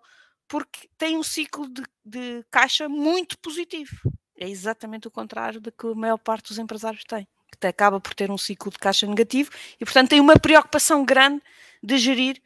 porque 0.49 0.89
têm 0.97 1.17
um 1.17 1.23
ciclo 1.23 1.69
de, 1.69 1.83
de 2.05 2.45
caixa 2.51 2.89
muito 2.89 3.39
positivo. 3.39 3.97
É 4.37 4.49
exatamente 4.49 5.07
o 5.07 5.11
contrário 5.11 5.61
do 5.61 5.71
que 5.71 5.87
a 5.87 5.95
maior 5.95 6.19
parte 6.19 6.49
dos 6.49 6.59
empresários 6.59 7.05
tem, 7.05 7.29
que 7.61 7.67
acaba 7.67 8.01
por 8.01 8.15
ter 8.15 8.31
um 8.31 8.39
ciclo 8.39 8.73
de 8.73 8.79
caixa 8.79 9.07
negativo 9.07 9.51
e, 9.81 9.85
portanto, 9.85 10.11
tem 10.11 10.21
uma 10.21 10.39
preocupação 10.39 11.05
grande 11.05 11.43
de 11.83 11.99
gerir 11.99 12.41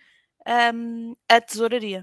um, 0.74 1.14
a 1.28 1.40
tesouraria. 1.40 2.02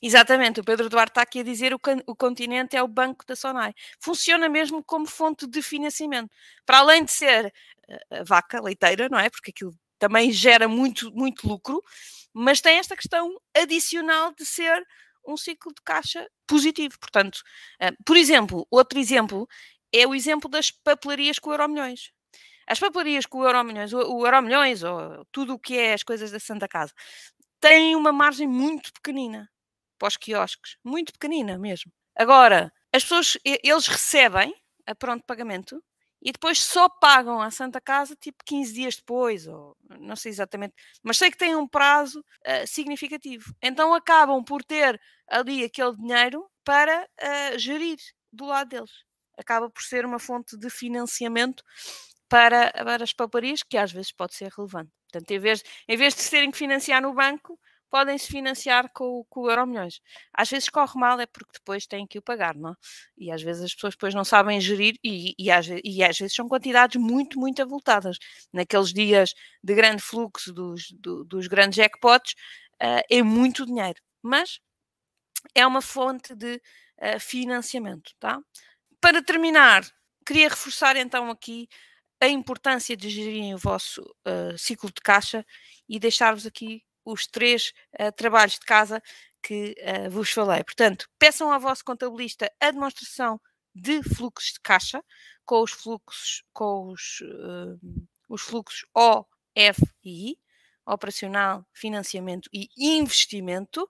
Exatamente, 0.00 0.60
o 0.60 0.64
Pedro 0.64 0.88
Duarte 0.88 1.12
está 1.12 1.22
aqui 1.22 1.40
a 1.40 1.42
dizer 1.42 1.76
que 1.78 2.02
o 2.06 2.14
continente 2.14 2.76
é 2.76 2.82
o 2.82 2.88
banco 2.88 3.24
da 3.26 3.34
Sonai. 3.34 3.74
Funciona 3.98 4.48
mesmo 4.48 4.82
como 4.84 5.06
fonte 5.06 5.46
de 5.46 5.62
financiamento. 5.62 6.30
Para 6.66 6.78
além 6.78 7.04
de 7.04 7.10
ser 7.10 7.52
eh, 7.88 8.24
vaca 8.24 8.60
leiteira, 8.60 9.08
não 9.08 9.18
é? 9.18 9.30
Porque 9.30 9.50
aquilo 9.50 9.74
também 9.98 10.30
gera 10.32 10.68
muito, 10.68 11.12
muito 11.12 11.48
lucro, 11.48 11.82
mas 12.32 12.60
tem 12.60 12.78
esta 12.78 12.96
questão 12.96 13.40
adicional 13.54 14.32
de 14.34 14.44
ser 14.44 14.84
um 15.26 15.36
ciclo 15.36 15.72
de 15.74 15.82
caixa 15.82 16.26
positivo. 16.46 16.98
Portanto, 16.98 17.42
uh, 17.82 18.04
por 18.04 18.16
exemplo, 18.16 18.66
outro 18.70 18.98
exemplo 18.98 19.48
é 19.92 20.06
o 20.06 20.14
exemplo 20.14 20.48
das 20.48 20.70
papelarias 20.70 21.38
com 21.38 21.50
o 21.50 21.52
Euromilhões. 21.52 22.10
As 22.66 22.78
papelarias 22.78 23.26
com 23.26 23.38
o 23.38 23.44
Euromilhões, 23.44 23.92
o, 23.92 23.98
o 23.98 24.26
Euromilhões 24.26 24.82
ou 24.82 25.24
tudo 25.32 25.54
o 25.54 25.58
que 25.58 25.78
é 25.78 25.94
as 25.94 26.02
coisas 26.02 26.30
da 26.30 26.40
Santa 26.40 26.68
Casa, 26.68 26.92
têm 27.60 27.94
uma 27.94 28.12
margem 28.12 28.46
muito 28.46 28.92
pequenina 28.92 29.50
para 29.98 30.08
os 30.08 30.16
quiosques, 30.16 30.76
muito 30.84 31.12
pequenina 31.12 31.58
mesmo. 31.58 31.92
Agora, 32.16 32.72
as 32.92 33.02
pessoas, 33.02 33.38
eles 33.44 33.86
recebem 33.86 34.54
a 34.86 34.94
pronto 34.94 35.24
pagamento 35.24 35.82
e 36.22 36.30
depois 36.30 36.58
só 36.58 36.88
pagam 36.88 37.42
à 37.42 37.50
Santa 37.50 37.80
Casa 37.80 38.14
tipo 38.14 38.44
15 38.46 38.72
dias 38.72 38.96
depois, 38.96 39.46
ou 39.46 39.76
não 39.98 40.14
sei 40.14 40.30
exatamente, 40.30 40.74
mas 41.02 41.18
sei 41.18 41.30
que 41.30 41.36
tem 41.36 41.56
um 41.56 41.66
prazo 41.66 42.20
uh, 42.20 42.66
significativo. 42.66 43.52
Então 43.60 43.92
acabam 43.92 44.42
por 44.44 44.62
ter 44.62 45.00
ali 45.28 45.64
aquele 45.64 45.96
dinheiro 45.96 46.48
para 46.64 47.02
uh, 47.04 47.58
gerir 47.58 47.98
do 48.32 48.46
lado 48.46 48.68
deles. 48.68 48.92
Acaba 49.36 49.68
por 49.68 49.82
ser 49.82 50.06
uma 50.06 50.20
fonte 50.20 50.56
de 50.56 50.70
financiamento 50.70 51.64
para, 52.28 52.70
para 52.72 53.02
as 53.02 53.12
paparias, 53.12 53.62
que 53.62 53.76
às 53.76 53.90
vezes 53.90 54.12
pode 54.12 54.34
ser 54.34 54.50
relevante. 54.56 54.90
Portanto, 55.10 55.30
em 55.30 55.38
vez, 55.38 55.62
em 55.88 55.96
vez 55.96 56.14
de 56.14 56.30
terem 56.30 56.50
que 56.50 56.56
financiar 56.56 57.02
no 57.02 57.12
banco, 57.12 57.58
podem 57.92 58.16
se 58.16 58.26
financiar 58.26 58.90
com, 58.94 59.22
com 59.28 59.42
o 59.42 59.50
Euro 59.50 59.66
Milhões. 59.66 60.00
Às 60.32 60.48
vezes 60.48 60.70
corre 60.70 60.98
mal, 60.98 61.20
é 61.20 61.26
porque 61.26 61.52
depois 61.52 61.86
têm 61.86 62.06
que 62.06 62.18
o 62.18 62.22
pagar, 62.22 62.54
não? 62.54 62.70
É? 62.70 62.74
E 63.18 63.30
às 63.30 63.42
vezes 63.42 63.62
as 63.64 63.74
pessoas 63.74 63.92
depois 63.92 64.14
não 64.14 64.24
sabem 64.24 64.58
gerir 64.58 64.94
e, 65.04 65.34
e, 65.38 65.50
às, 65.50 65.66
e 65.68 66.02
às 66.02 66.16
vezes 66.18 66.34
são 66.34 66.48
quantidades 66.48 66.98
muito, 66.98 67.38
muito 67.38 67.60
avultadas. 67.60 68.16
Naqueles 68.50 68.94
dias 68.94 69.34
de 69.62 69.74
grande 69.74 70.02
fluxo 70.02 70.54
dos, 70.54 70.90
do, 70.92 71.22
dos 71.24 71.46
grandes 71.46 71.76
jackpots, 71.76 72.32
uh, 72.82 73.04
é 73.10 73.22
muito 73.22 73.66
dinheiro. 73.66 74.00
Mas 74.22 74.58
é 75.54 75.66
uma 75.66 75.82
fonte 75.82 76.34
de 76.34 76.54
uh, 76.54 77.20
financiamento, 77.20 78.12
tá? 78.18 78.40
Para 79.02 79.22
terminar, 79.22 79.84
queria 80.26 80.48
reforçar 80.48 80.96
então 80.96 81.30
aqui 81.30 81.68
a 82.18 82.28
importância 82.28 82.96
de 82.96 83.10
gerirem 83.10 83.54
o 83.54 83.58
vosso 83.58 84.00
uh, 84.26 84.56
ciclo 84.56 84.90
de 84.90 85.02
caixa 85.02 85.44
e 85.86 85.98
deixar-vos 85.98 86.46
aqui 86.46 86.82
os 87.04 87.26
três 87.26 87.72
uh, 88.00 88.12
trabalhos 88.16 88.54
de 88.54 88.66
casa 88.66 89.02
que 89.42 89.74
uh, 89.78 90.10
vos 90.10 90.30
falei. 90.30 90.62
Portanto, 90.64 91.08
peçam 91.18 91.52
ao 91.52 91.60
vosso 91.60 91.84
contabilista 91.84 92.50
a 92.60 92.70
demonstração 92.70 93.40
de 93.74 94.02
fluxos 94.02 94.52
de 94.52 94.60
caixa 94.60 95.02
com 95.44 95.62
os 95.62 95.72
fluxos, 95.72 96.44
com 96.52 96.88
os, 96.88 97.22
os 98.28 98.42
fluxos 98.42 98.84
O, 98.94 99.24
F 99.54 99.82
e 100.04 100.30
I, 100.30 100.38
operacional, 100.86 101.66
financiamento 101.72 102.48
e 102.52 102.68
investimento. 102.78 103.88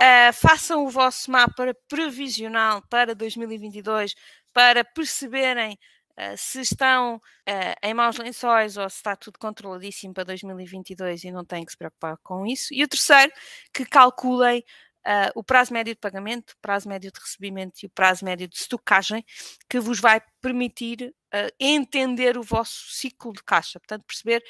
Uh, 0.00 0.32
façam 0.32 0.84
o 0.84 0.90
vosso 0.90 1.30
mapa 1.30 1.74
previsional 1.88 2.82
para 2.88 3.14
2022 3.14 4.14
para 4.52 4.84
perceberem 4.84 5.76
uh, 6.18 6.36
se 6.36 6.60
estão 6.60 7.16
uh, 7.16 7.74
em 7.82 7.94
maus 7.94 8.18
lençóis 8.18 8.76
ou 8.76 8.88
se 8.90 8.96
está 8.96 9.14
tudo 9.16 9.38
controladíssimo 9.38 10.12
para 10.12 10.24
2022 10.24 11.24
e 11.24 11.30
não 11.30 11.44
têm 11.44 11.64
que 11.64 11.72
se 11.72 11.78
preocupar 11.78 12.16
com 12.22 12.46
isso. 12.46 12.72
E 12.72 12.82
o 12.82 12.88
terceiro, 12.88 13.32
que 13.72 13.84
calculem 13.84 14.64
Uh, 15.06 15.32
o 15.34 15.42
prazo 15.42 15.72
médio 15.72 15.94
de 15.94 16.00
pagamento, 16.00 16.50
o 16.50 16.56
prazo 16.60 16.86
médio 16.86 17.10
de 17.10 17.18
recebimento 17.18 17.78
e 17.82 17.86
o 17.86 17.90
prazo 17.90 18.26
médio 18.26 18.46
de 18.46 18.56
estocagem, 18.56 19.24
que 19.66 19.80
vos 19.80 19.98
vai 19.98 20.20
permitir 20.38 21.14
entender 21.58 22.36
o 22.36 22.42
vosso 22.42 22.90
ciclo 22.90 23.32
de 23.32 23.42
caixa. 23.42 23.80
Portanto, 23.80 24.04
perceber 24.04 24.44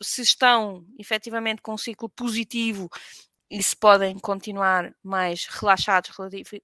se 0.00 0.22
estão 0.22 0.86
efetivamente 0.98 1.60
com 1.60 1.74
um 1.74 1.78
ciclo 1.78 2.08
positivo 2.08 2.88
e 3.50 3.62
se 3.62 3.76
podem 3.76 4.18
continuar 4.18 4.94
mais 5.02 5.46
relaxados 5.46 6.10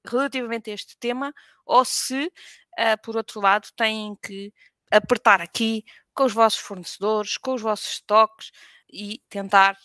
relativamente 0.04 0.70
a 0.70 0.74
este 0.74 0.96
tema, 0.98 1.32
ou 1.64 1.84
se, 1.84 2.32
uh, 2.78 3.00
por 3.02 3.16
outro 3.16 3.40
lado, 3.40 3.68
têm 3.76 4.16
que 4.22 4.52
apertar 4.90 5.40
aqui 5.40 5.84
com 6.14 6.24
os 6.24 6.32
vossos 6.32 6.60
fornecedores, 6.60 7.38
com 7.38 7.54
os 7.54 7.62
vossos 7.62 7.90
estoques 7.94 8.50
e 8.92 9.22
tentar, 9.28 9.76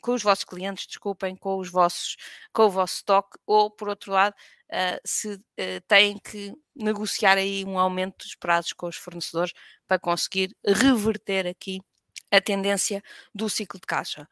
com 0.00 0.12
os 0.12 0.22
vossos 0.22 0.44
clientes, 0.44 0.86
desculpem, 0.86 1.36
com 1.36 1.58
os 1.58 1.68
vossos, 1.68 2.16
com 2.52 2.64
o 2.64 2.70
vosso 2.70 2.96
estoque, 2.96 3.38
ou 3.46 3.70
por 3.70 3.88
outro 3.88 4.12
lado, 4.12 4.34
uh, 4.72 5.00
se 5.04 5.34
uh, 5.34 5.40
têm 5.88 6.18
que 6.18 6.54
negociar 6.74 7.36
aí 7.38 7.64
um 7.64 7.78
aumento 7.78 8.24
dos 8.24 8.34
prazos 8.34 8.72
com 8.72 8.86
os 8.86 8.96
fornecedores 8.96 9.52
para 9.86 9.98
conseguir 9.98 10.56
reverter 10.64 11.46
aqui 11.46 11.80
a 12.30 12.40
tendência 12.40 13.02
do 13.34 13.48
ciclo 13.50 13.78
de 13.78 13.86
caixa. 13.86 14.26